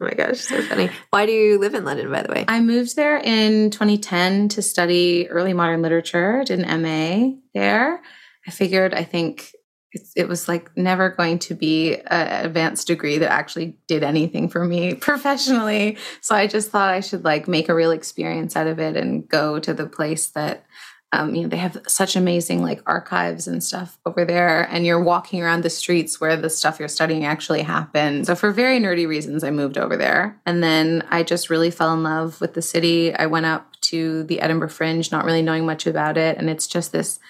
Oh 0.00 0.04
my 0.04 0.14
gosh, 0.14 0.38
so 0.38 0.62
funny. 0.62 0.90
Why 1.10 1.26
do 1.26 1.32
you 1.32 1.58
live 1.58 1.74
in 1.74 1.84
London, 1.84 2.10
by 2.10 2.22
the 2.22 2.32
way? 2.32 2.44
I 2.46 2.60
moved 2.60 2.94
there 2.94 3.18
in 3.18 3.70
2010 3.70 4.48
to 4.50 4.62
study 4.62 5.28
early 5.28 5.52
modern 5.52 5.82
literature, 5.82 6.44
did 6.46 6.60
an 6.60 6.82
MA 6.82 7.36
there. 7.52 8.00
I 8.46 8.50
figured, 8.52 8.94
I 8.94 9.02
think 9.02 9.52
it, 9.92 10.02
it 10.16 10.28
was 10.28 10.48
like 10.48 10.76
never 10.76 11.10
going 11.10 11.38
to 11.40 11.54
be 11.54 11.96
an 11.96 12.46
advanced 12.46 12.86
degree 12.86 13.18
that 13.18 13.32
actually 13.32 13.76
did 13.86 14.02
anything 14.02 14.48
for 14.48 14.64
me 14.64 14.94
professionally. 15.00 15.96
So 16.20 16.34
I 16.34 16.46
just 16.46 16.70
thought 16.70 16.90
I 16.90 17.00
should 17.00 17.24
like 17.24 17.48
make 17.48 17.68
a 17.68 17.74
real 17.74 17.90
experience 17.90 18.56
out 18.56 18.66
of 18.66 18.78
it 18.78 18.96
and 18.96 19.28
go 19.28 19.58
to 19.58 19.72
the 19.72 19.86
place 19.86 20.28
that 20.28 20.64
um, 21.10 21.34
you 21.34 21.42
know 21.42 21.48
they 21.48 21.56
have 21.56 21.80
such 21.86 22.16
amazing 22.16 22.62
like 22.62 22.82
archives 22.84 23.48
and 23.48 23.64
stuff 23.64 23.98
over 24.04 24.26
there. 24.26 24.64
And 24.64 24.84
you're 24.84 25.02
walking 25.02 25.42
around 25.42 25.64
the 25.64 25.70
streets 25.70 26.20
where 26.20 26.36
the 26.36 26.50
stuff 26.50 26.78
you're 26.78 26.88
studying 26.88 27.24
actually 27.24 27.62
happened. 27.62 28.26
So 28.26 28.34
for 28.34 28.50
very 28.50 28.78
nerdy 28.78 29.08
reasons 29.08 29.42
i 29.42 29.50
moved 29.50 29.78
over 29.78 29.96
there. 29.96 30.38
And 30.44 30.62
then 30.62 31.02
i 31.08 31.22
just 31.22 31.48
really 31.48 31.70
fell 31.70 31.94
in 31.94 32.02
love 32.02 32.42
with 32.42 32.52
the 32.52 32.60
city. 32.60 33.14
I 33.14 33.24
went 33.24 33.46
up 33.46 33.72
to 33.80 34.24
the 34.24 34.42
edinburgh 34.42 34.68
fringe 34.68 35.10
not 35.10 35.24
really 35.24 35.40
knowing 35.40 35.64
much 35.64 35.86
about 35.86 36.18
it. 36.18 36.36
And 36.36 36.50
it's 36.50 36.66
just 36.66 36.92
this 36.92 37.20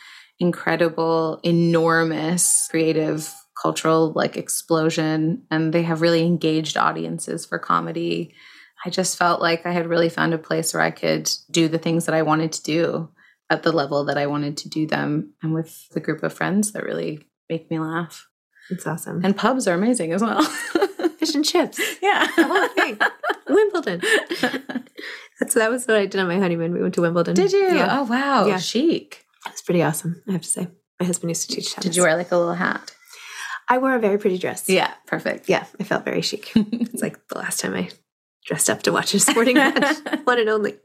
incredible, 0.41 1.41
enormous 1.43 2.69
creative 2.71 3.33
cultural 3.61 4.13
like 4.15 4.37
explosion 4.37 5.43
and 5.51 5.73
they 5.73 5.83
have 5.83 6.01
really 6.01 6.25
engaged 6.25 6.77
audiences 6.77 7.45
for 7.45 7.59
comedy. 7.59 8.35
I 8.85 8.91
just 8.91 9.19
felt 9.19 9.41
like 9.41 9.67
I 9.67 9.73
had 9.73 9.89
really 9.89 10.09
found 10.09 10.33
a 10.33 10.39
place 10.39 10.73
where 10.73 10.83
I 10.83 10.93
could 10.93 11.29
do 11.51 11.67
the 11.67 11.79
things 11.79 12.07
that 12.07 12.15
I 12.15 12.23
wanted 12.23 12.53
to 12.53 12.63
do 12.63 13.09
at 13.51 13.63
the 13.63 13.73
level 13.73 14.05
that 14.05 14.19
I 14.19 14.27
wanted 14.27 14.57
to 14.59 14.69
do 14.69 14.87
them 14.87 15.33
and 15.43 15.53
with 15.53 15.89
the 15.91 16.01
group 16.01 16.23
of 16.23 16.33
friends 16.33 16.73
that 16.73 16.85
really 16.85 17.27
make 17.49 17.71
me 17.71 17.79
laugh. 17.79 18.29
It's 18.71 18.87
awesome. 18.87 19.25
And 19.25 19.37
pubs 19.37 19.67
are 19.67 19.75
amazing 19.75 20.13
as 20.13 20.23
well. 20.23 20.43
Fish 21.19 21.35
and 21.35 21.45
chips. 21.45 21.81
Yeah. 22.03 22.27
The 22.37 22.45
whole 22.45 22.69
thing. 22.69 22.99
Wimbledon. 23.49 24.03
That's 25.41 25.55
that 25.55 25.71
was 25.71 25.87
what 25.87 25.97
I 25.97 26.07
did 26.07 26.21
on 26.21 26.29
my 26.29 26.39
honeymoon. 26.39 26.73
We 26.73 26.83
went 26.83 26.95
to 26.95 27.01
Wimbledon. 27.01 27.35
Did 27.35 27.53
you? 27.53 27.75
Yeah. 27.75 28.01
Oh 28.01 28.05
wow. 28.05 28.47
Yeah. 28.47 28.59
Chic. 28.59 29.25
It's 29.51 29.63
pretty 29.63 29.83
awesome, 29.83 30.23
I 30.29 30.33
have 30.33 30.43
to 30.43 30.49
say. 30.49 30.69
My 31.01 31.07
husband 31.07 31.31
used 31.31 31.49
to 31.49 31.55
teach 31.57 31.73
tennis. 31.73 31.85
Did 31.85 31.97
you 31.97 32.03
wear 32.03 32.17
like 32.17 32.33
a 32.33 32.37
little 32.37 32.55
hat? 32.55 32.93
I 33.69 33.79
wore 33.79 33.95
a 33.95 33.99
very 34.01 34.19
pretty 34.19 34.39
dress. 34.39 34.69
Yeah, 34.69 34.93
perfect. 35.07 35.49
Yeah, 35.49 35.65
I 35.79 35.85
felt 35.85 36.05
very 36.05 36.23
chic. 36.23 36.51
it's 36.57 37.03
like 37.03 37.19
the 37.29 37.39
last 37.39 37.61
time 37.61 37.75
I 37.75 37.91
dressed 38.47 38.71
up 38.71 38.83
to 38.85 38.93
watch 38.93 39.13
a 39.15 39.21
sporting 39.21 39.55
match. 39.63 39.97
One 40.25 40.39
and 40.39 40.49
only. 40.49 40.77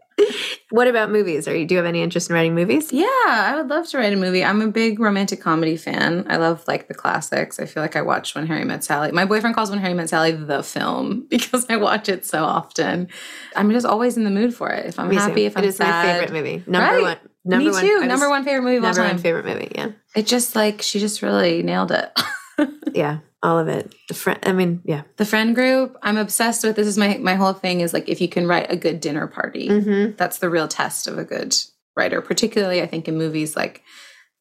What 0.69 0.87
about 0.87 1.09
movies? 1.09 1.47
Are 1.47 1.55
you 1.55 1.65
do 1.65 1.73
you 1.73 1.77
have 1.79 1.87
any 1.87 2.01
interest 2.03 2.29
in 2.29 2.35
writing 2.35 2.53
movies? 2.53 2.91
Yeah, 2.93 3.05
I 3.07 3.55
would 3.55 3.67
love 3.69 3.87
to 3.89 3.97
write 3.97 4.13
a 4.13 4.15
movie. 4.15 4.43
I'm 4.43 4.61
a 4.61 4.67
big 4.67 4.99
romantic 4.99 5.41
comedy 5.41 5.75
fan. 5.77 6.25
I 6.29 6.37
love 6.37 6.63
like 6.67 6.87
the 6.87 6.93
classics. 6.93 7.59
I 7.59 7.65
feel 7.65 7.81
like 7.81 7.95
I 7.95 8.01
watched 8.03 8.35
When 8.35 8.45
Harry 8.45 8.63
Met 8.65 8.83
Sally. 8.83 9.11
My 9.11 9.25
boyfriend 9.25 9.55
calls 9.55 9.71
When 9.71 9.79
Harry 9.79 9.93
Met 9.95 10.09
Sally 10.09 10.33
the 10.33 10.61
film 10.61 11.25
because 11.29 11.65
I 11.69 11.77
watch 11.77 12.09
it 12.09 12.25
so 12.25 12.43
often. 12.43 13.07
I'm 13.55 13.71
just 13.71 13.85
always 13.87 14.17
in 14.17 14.23
the 14.23 14.29
mood 14.29 14.53
for 14.53 14.69
it. 14.69 14.85
If 14.85 14.99
I'm 14.99 15.09
Me 15.09 15.15
too. 15.15 15.21
happy, 15.21 15.45
if 15.45 15.57
I'm 15.57 15.63
it 15.63 15.67
is 15.67 15.77
sad. 15.77 16.05
my 16.05 16.13
favorite 16.13 16.33
movie. 16.33 16.63
Number 16.67 16.93
Right. 16.97 17.01
one. 17.01 17.29
Number 17.45 17.65
Me 17.65 17.71
one. 17.71 17.81
too. 17.81 17.99
I 18.01 18.07
Number 18.07 18.25
was- 18.27 18.29
one 18.37 18.43
favorite 18.45 18.61
movie 18.63 18.77
of 18.77 18.83
all 18.83 18.89
Number 18.91 19.01
one 19.03 19.09
time. 19.11 19.19
favorite 19.19 19.45
movie. 19.45 19.71
Yeah, 19.75 19.91
It 20.15 20.25
just 20.27 20.55
like 20.55 20.81
she 20.81 20.99
just 20.99 21.21
really 21.21 21.61
nailed 21.63 21.91
it. 21.91 22.11
yeah, 22.93 23.19
all 23.41 23.59
of 23.59 23.67
it. 23.67 23.93
The 24.07 24.13
friend. 24.13 24.39
I 24.43 24.53
mean, 24.53 24.81
yeah. 24.85 25.01
the 25.17 25.25
friend 25.25 25.53
group, 25.53 25.97
I'm 26.01 26.17
obsessed 26.17 26.63
with. 26.63 26.75
This 26.77 26.87
is 26.87 26.97
my 26.97 27.17
my 27.17 27.35
whole 27.35 27.53
thing 27.53 27.81
is 27.81 27.93
like 27.93 28.07
if 28.07 28.21
you 28.21 28.29
can 28.29 28.47
write 28.47 28.71
a 28.71 28.77
good 28.77 28.99
dinner 29.01 29.27
party, 29.27 29.67
Mm-hmm. 29.69 30.15
that's 30.17 30.37
the 30.39 30.49
real 30.49 30.67
test 30.67 31.07
of 31.07 31.17
a 31.17 31.23
good 31.25 31.55
writer. 31.97 32.21
Particularly, 32.21 32.81
I 32.81 32.87
think 32.87 33.07
in 33.07 33.17
movies 33.17 33.55
like 33.55 33.81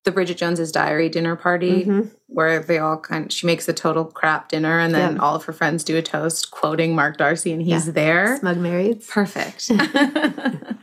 the 0.04 0.10
Bridget 0.10 0.36
Jones's 0.36 0.72
Diary 0.72 1.08
dinner 1.08 1.36
party, 1.36 1.84
Mhm. 1.84 2.10
where 2.26 2.58
they 2.60 2.78
all 2.78 2.98
kind. 2.98 3.32
she 3.32 3.46
makes 3.46 3.68
a 3.68 3.72
total 3.72 4.04
crap 4.04 4.48
dinner, 4.48 4.78
and 4.80 4.92
then 4.92 5.14
Yeah. 5.16 5.22
all 5.22 5.36
of 5.36 5.44
her 5.44 5.52
friends 5.52 5.84
do 5.84 5.96
a 5.96 6.02
toast 6.02 6.50
quoting 6.50 6.94
Mark 6.96 7.16
Darcy, 7.18 7.52
and 7.52 7.62
he's 7.62 7.86
Yeah. 7.86 7.92
there. 7.92 8.36
Smug 8.38 8.56
marrieds. 8.58 9.08
Perfect. 9.08 9.70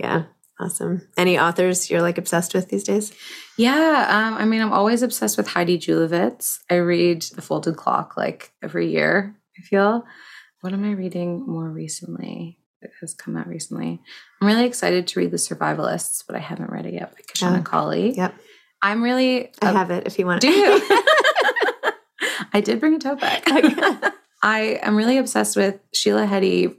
Yeah, 0.00 0.24
awesome. 0.60 1.06
Any 1.16 1.38
authors 1.38 1.90
you're 1.90 2.02
like 2.02 2.18
obsessed 2.18 2.54
with 2.54 2.68
these 2.68 2.84
days? 2.84 3.12
Yeah, 3.56 4.06
um, 4.08 4.34
I 4.34 4.44
mean, 4.44 4.60
I'm 4.62 4.72
always 4.72 5.02
obsessed 5.02 5.36
with 5.36 5.46
Heidi 5.48 5.78
Julavits. 5.78 6.58
I 6.70 6.76
read 6.76 7.22
The 7.22 7.42
Folded 7.42 7.76
Clock 7.76 8.16
like 8.16 8.52
every 8.62 8.90
year, 8.90 9.34
I 9.58 9.62
feel. 9.62 10.04
What 10.60 10.72
am 10.72 10.84
I 10.84 10.92
reading 10.92 11.44
more 11.46 11.68
recently 11.68 12.58
that 12.82 12.90
has 13.00 13.14
come 13.14 13.36
out 13.36 13.46
recently? 13.46 14.00
I'm 14.40 14.46
really 14.46 14.64
excited 14.64 15.06
to 15.08 15.20
read 15.20 15.30
The 15.30 15.36
Survivalists, 15.36 16.24
but 16.26 16.36
I 16.36 16.40
haven't 16.40 16.70
read 16.70 16.86
it 16.86 16.94
yet 16.94 17.12
by 17.14 17.20
Kashana 17.22 17.60
Oh, 17.60 17.62
Cauley. 17.62 18.14
Yep, 18.16 18.34
I'm 18.82 19.02
really. 19.02 19.52
I 19.62 19.72
have 19.72 19.90
it. 19.90 20.06
If 20.06 20.18
you 20.18 20.26
want, 20.26 20.40
Do 20.40 20.50
you? 20.50 20.80
I 22.52 22.60
did 22.60 22.80
bring 22.80 22.94
a 22.94 22.98
tote 22.98 23.20
bag. 23.20 23.42
I 24.42 24.78
am 24.82 24.96
really 24.96 25.18
obsessed 25.18 25.56
with 25.56 25.80
Sheila 25.92 26.26
Heti, 26.26 26.76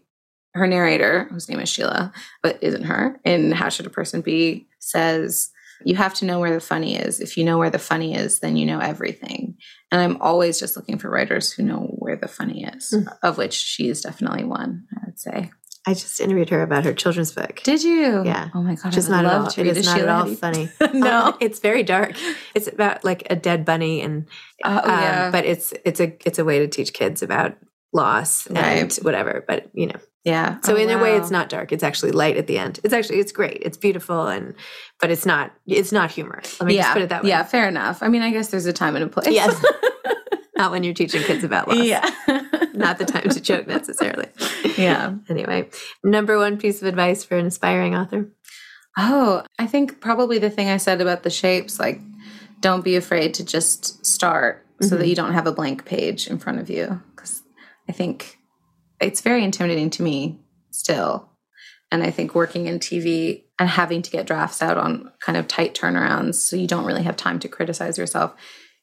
her 0.55 0.67
narrator, 0.67 1.27
whose 1.31 1.47
name 1.49 1.59
is 1.59 1.69
Sheila, 1.69 2.11
but 2.41 2.57
isn't 2.61 2.83
her, 2.83 3.19
in 3.23 3.51
How 3.51 3.69
Should 3.69 3.85
a 3.85 3.89
Person 3.91 4.21
Be, 4.21 4.67
says, 4.79 5.51
You 5.83 5.95
have 5.95 6.13
to 6.15 6.25
know 6.25 6.39
where 6.39 6.53
the 6.53 6.59
funny 6.61 6.95
is. 6.97 7.19
If 7.19 7.37
you 7.37 7.43
know 7.43 7.57
where 7.57 7.69
the 7.69 7.77
funny 7.79 8.15
is, 8.15 8.39
then 8.39 8.55
you 8.55 8.65
know 8.65 8.79
everything. 8.79 9.57
And 9.91 10.01
I'm 10.01 10.21
always 10.21 10.59
just 10.59 10.75
looking 10.77 10.97
for 10.97 11.09
writers 11.09 11.51
who 11.51 11.63
know 11.63 11.81
where 11.99 12.15
the 12.15 12.27
funny 12.29 12.63
is, 12.63 12.91
Mm. 12.95 13.05
of 13.21 13.37
which 13.37 13.53
she 13.53 13.89
is 13.89 14.01
definitely 14.01 14.45
one, 14.45 14.85
I 14.95 15.01
would 15.05 15.19
say. 15.19 15.51
I 15.87 15.93
just 15.93 16.19
interviewed 16.19 16.49
her 16.49 16.63
about 16.63 16.83
her 16.85 16.93
children's 16.93 17.31
book. 17.31 17.61
Did 17.63 17.83
you? 17.83 18.23
Yeah. 18.25 18.49
Oh 18.55 18.63
my 18.63 18.73
God. 18.73 18.85
Which 18.85 18.97
is 18.97 19.07
I 19.07 19.17
would 19.17 19.23
not 19.23 19.25
at 19.25 19.57
all. 19.59 19.65
It 19.67 19.77
is 19.77 19.85
not 19.85 19.99
at 19.99 20.07
all 20.09 20.23
Heti- 20.25 20.35
funny. 20.37 20.69
no. 20.99 21.17
Um, 21.25 21.37
it's 21.39 21.59
very 21.59 21.83
dark. 21.83 22.13
It's 22.55 22.67
about 22.67 23.03
like 23.03 23.27
a 23.29 23.35
dead 23.35 23.65
bunny, 23.65 24.01
and 24.01 24.25
Oh, 24.63 24.77
um, 24.77 24.83
yeah. 24.89 25.29
but 25.29 25.45
it's 25.45 25.73
it's 25.85 25.99
a 25.99 26.15
it's 26.25 26.39
a 26.39 26.43
way 26.45 26.57
to 26.57 26.67
teach 26.67 26.91
kids 26.93 27.21
about 27.21 27.55
loss 27.93 28.47
and 28.47 28.91
whatever. 29.03 29.43
But 29.47 29.69
you 29.73 29.85
know, 29.85 29.99
yeah. 30.25 30.59
so 30.61 30.73
Oh, 30.73 30.77
in 30.77 30.89
a 30.89 30.97
way, 30.97 31.15
it's 31.15 31.31
not 31.31 31.49
dark. 31.49 31.71
It's 31.71 31.83
actually 31.83 32.11
light 32.11 32.35
at 32.35 32.47
the 32.47 32.57
end. 32.57 32.79
It's 32.83 32.93
actually 32.93 33.19
it's 33.19 33.31
great. 33.31 33.61
It's 33.61 33.77
beautiful, 33.77 34.27
and 34.27 34.55
but 34.99 35.11
it's 35.11 35.25
not 35.25 35.53
it's 35.67 35.91
not 35.91 36.11
humor. 36.11 36.41
Let 36.59 36.67
me 36.67 36.75
yeah. 36.75 36.81
just 36.81 36.93
put 36.93 37.01
it 37.03 37.09
that 37.09 37.23
way. 37.23 37.29
Yeah, 37.29 37.43
fair 37.43 37.67
enough. 37.67 38.03
I 38.03 38.09
mean, 38.09 38.23
I 38.23 38.31
guess 38.31 38.49
there's 38.49 38.65
a 38.65 38.73
time 38.73 38.95
and 38.95 39.05
a 39.05 39.07
place. 39.07 39.29
Yes. 39.29 39.63
Not 40.57 40.71
when 40.71 40.85
you're 40.85 40.93
teaching 40.93 41.21
kids 41.21 41.43
about 41.43 41.67
loss. 41.67 41.83
Yeah. 41.83 42.09
Not 42.73 42.97
the 42.97 43.03
time 43.03 43.29
to 43.29 43.41
joke 43.41 43.67
necessarily. 43.67 44.27
yeah. 44.77 45.15
Anyway, 45.29 45.69
number 46.01 46.37
one 46.37 46.57
piece 46.57 46.81
of 46.81 46.87
advice 46.87 47.25
for 47.25 47.37
an 47.37 47.45
aspiring 47.45 47.93
author. 47.93 48.29
Oh, 48.97 49.43
I 49.59 49.67
think 49.67 49.99
probably 49.99 50.39
the 50.39 50.49
thing 50.49 50.69
I 50.69 50.77
said 50.77 51.01
about 51.01 51.23
the 51.23 51.29
shapes, 51.29 51.77
like 51.77 51.99
don't 52.61 52.85
be 52.85 52.95
afraid 52.95 53.33
to 53.35 53.43
just 53.43 54.05
start 54.05 54.65
so 54.81 54.89
that 54.89 54.95
mm-hmm. 54.95 55.09
you 55.09 55.15
don't 55.15 55.33
have 55.33 55.47
a 55.47 55.51
blank 55.51 55.85
page 55.85 56.27
in 56.27 56.39
front 56.39 56.59
of 56.59 56.69
you. 56.69 57.01
Because 57.13 57.43
I 57.89 57.91
think 57.91 58.39
it's 58.99 59.21
very 59.21 59.43
intimidating 59.43 59.89
to 59.91 60.03
me 60.03 60.39
still. 60.71 61.29
And 61.91 62.03
I 62.03 62.11
think 62.11 62.35
working 62.35 62.67
in 62.67 62.79
TV 62.79 63.43
and 63.59 63.69
having 63.69 64.01
to 64.01 64.11
get 64.11 64.27
drafts 64.27 64.61
out 64.61 64.77
on 64.77 65.11
kind 65.21 65.37
of 65.37 65.47
tight 65.47 65.75
turnarounds 65.75 66.35
so 66.35 66.55
you 66.55 66.67
don't 66.67 66.85
really 66.85 67.03
have 67.03 67.15
time 67.15 67.39
to 67.39 67.47
criticize 67.47 67.97
yourself, 67.97 68.35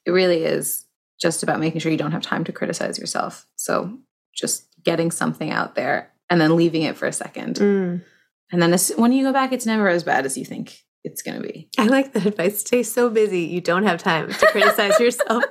it 0.07 0.13
really 0.13 0.45
is 0.45 0.85
just 1.21 1.43
about 1.43 1.61
making 1.61 1.81
sure 1.81 1.93
you 1.93 1.99
don't 1.99 2.13
have 2.13 2.23
time 2.23 2.45
to 2.45 2.53
criticize 2.53 2.99
yourself. 2.99 3.47
So 3.57 3.99
just 4.35 4.67
getting 4.83 5.11
something 5.11 5.51
out 5.51 5.75
there 5.75 6.13
and 6.31 6.41
then 6.41 6.57
leaving 6.57 6.83
it 6.83 6.97
for 6.97 7.07
a 7.07 7.13
second. 7.13 7.57
Mm. 7.57 8.05
And 8.51 8.63
then 8.63 8.77
when 8.97 9.13
you 9.13 9.25
go 9.25 9.33
back, 9.33 9.53
it's 9.53 9.67
never 9.67 9.89
as 9.89 10.05
bad 10.05 10.27
as 10.27 10.37
you 10.37 10.45
think 10.45 10.83
it's 11.05 11.23
going 11.23 11.41
to 11.41 11.47
be. 11.47 11.69
I 11.79 11.87
like 11.87 12.13
that 12.13 12.27
advice. 12.27 12.61
Stay 12.61 12.83
so 12.83 13.11
busy 13.11 13.41
you 13.41 13.61
don't 13.61 13.85
have 13.85 14.03
time 14.03 14.33
to 14.33 14.47
criticize 14.47 14.99
yourself. 15.01 15.45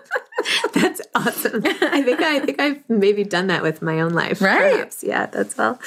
that's 0.73 1.01
awesome. 1.15 1.61
I 1.65 2.01
think 2.03 2.21
I 2.21 2.39
think 2.39 2.59
I've 2.61 2.89
maybe 2.89 3.23
done 3.23 3.47
that 3.47 3.61
with 3.63 3.81
my 3.81 4.01
own 4.01 4.13
life. 4.13 4.41
Right. 4.41 4.73
perhaps. 4.73 5.03
Yeah, 5.03 5.25
that's 5.27 5.57
all. 5.59 5.79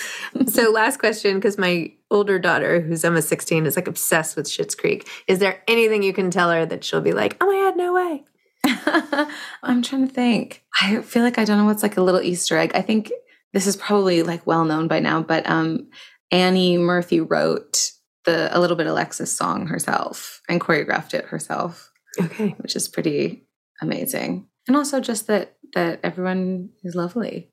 so 0.46 0.70
last 0.70 0.98
question, 0.98 1.36
because 1.36 1.58
my 1.58 1.92
older 2.10 2.38
daughter, 2.38 2.80
who's 2.80 3.04
almost 3.04 3.28
16, 3.28 3.66
is 3.66 3.76
like 3.76 3.88
obsessed 3.88 4.36
with 4.36 4.46
Schitt's 4.46 4.74
Creek. 4.74 5.08
Is 5.26 5.38
there 5.38 5.62
anything 5.68 6.02
you 6.02 6.12
can 6.12 6.30
tell 6.30 6.50
her 6.50 6.64
that 6.66 6.84
she'll 6.84 7.00
be 7.00 7.12
like, 7.12 7.36
oh 7.40 7.46
my 7.46 7.54
god, 7.70 7.76
no 7.76 7.92
way? 7.92 8.24
I'm 9.62 9.82
trying 9.82 10.06
to 10.08 10.12
think. 10.12 10.62
I 10.80 11.00
feel 11.02 11.22
like 11.22 11.38
I 11.38 11.44
don't 11.44 11.58
know 11.58 11.64
what's 11.66 11.82
like 11.82 11.96
a 11.96 12.02
little 12.02 12.20
Easter 12.22 12.56
egg. 12.56 12.72
I 12.74 12.82
think 12.82 13.12
this 13.52 13.66
is 13.66 13.76
probably 13.76 14.22
like 14.22 14.46
well 14.46 14.64
known 14.64 14.88
by 14.88 15.00
now, 15.00 15.22
but 15.22 15.48
um, 15.48 15.88
Annie 16.30 16.78
Murphy 16.78 17.20
wrote 17.20 17.90
the 18.24 18.56
a 18.56 18.58
little 18.58 18.76
bit 18.76 18.86
Alexis 18.86 19.30
song 19.36 19.66
herself 19.66 20.40
and 20.48 20.60
choreographed 20.60 21.12
it 21.14 21.26
herself, 21.26 21.92
Okay. 22.20 22.54
which 22.58 22.74
is 22.74 22.88
pretty 22.88 23.43
amazing. 23.84 24.48
And 24.66 24.76
also 24.76 25.00
just 25.00 25.26
that 25.28 25.56
that 25.74 26.00
everyone 26.02 26.70
is 26.82 26.94
lovely. 26.94 27.50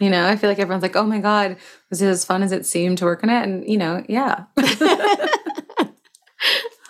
You 0.00 0.10
know, 0.10 0.26
I 0.26 0.36
feel 0.36 0.50
like 0.50 0.58
everyone's 0.58 0.82
like, 0.82 0.96
"Oh 0.96 1.04
my 1.04 1.18
god, 1.18 1.56
was 1.90 2.02
it 2.02 2.08
as 2.08 2.24
fun 2.24 2.42
as 2.42 2.52
it 2.52 2.66
seemed 2.66 2.98
to 2.98 3.04
work 3.04 3.24
on 3.24 3.30
it?" 3.30 3.42
And 3.42 3.68
you 3.68 3.78
know, 3.78 4.04
yeah. 4.08 4.44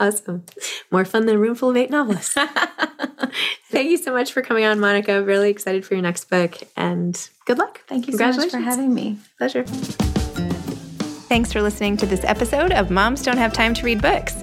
Awesome. 0.01 0.45
More 0.91 1.05
fun 1.05 1.27
than 1.27 1.37
a 1.37 1.39
room 1.39 1.55
full 1.55 1.71
of 1.71 1.77
eight 1.77 1.91
novelists. 1.91 2.35
Thank 3.71 3.91
you 3.91 3.97
so 3.97 4.13
much 4.13 4.33
for 4.33 4.43
coming 4.43 4.65
on, 4.65 4.79
Monica. 4.79 5.23
Really 5.23 5.51
excited 5.51 5.85
for 5.85 5.95
your 5.95 6.03
next 6.03 6.31
book 6.31 6.55
and 6.77 7.29
good 7.47 7.59
luck. 7.59 7.81
Thank 7.89 8.07
you 8.07 8.17
so 8.17 8.33
much 8.33 8.51
for 8.51 8.59
having 8.59 8.95
me. 8.95 9.19
Pleasure. 9.39 9.65
Thanks 11.29 11.53
for 11.53 11.61
listening 11.63 11.97
to 11.99 12.07
this 12.07 12.25
episode 12.25 12.73
of 12.73 12.91
Moms 12.91 13.23
Don't 13.23 13.37
Have 13.39 13.53
Time 13.53 13.75
to 13.75 13.85
Read 13.85 14.01
Books. 14.01 14.43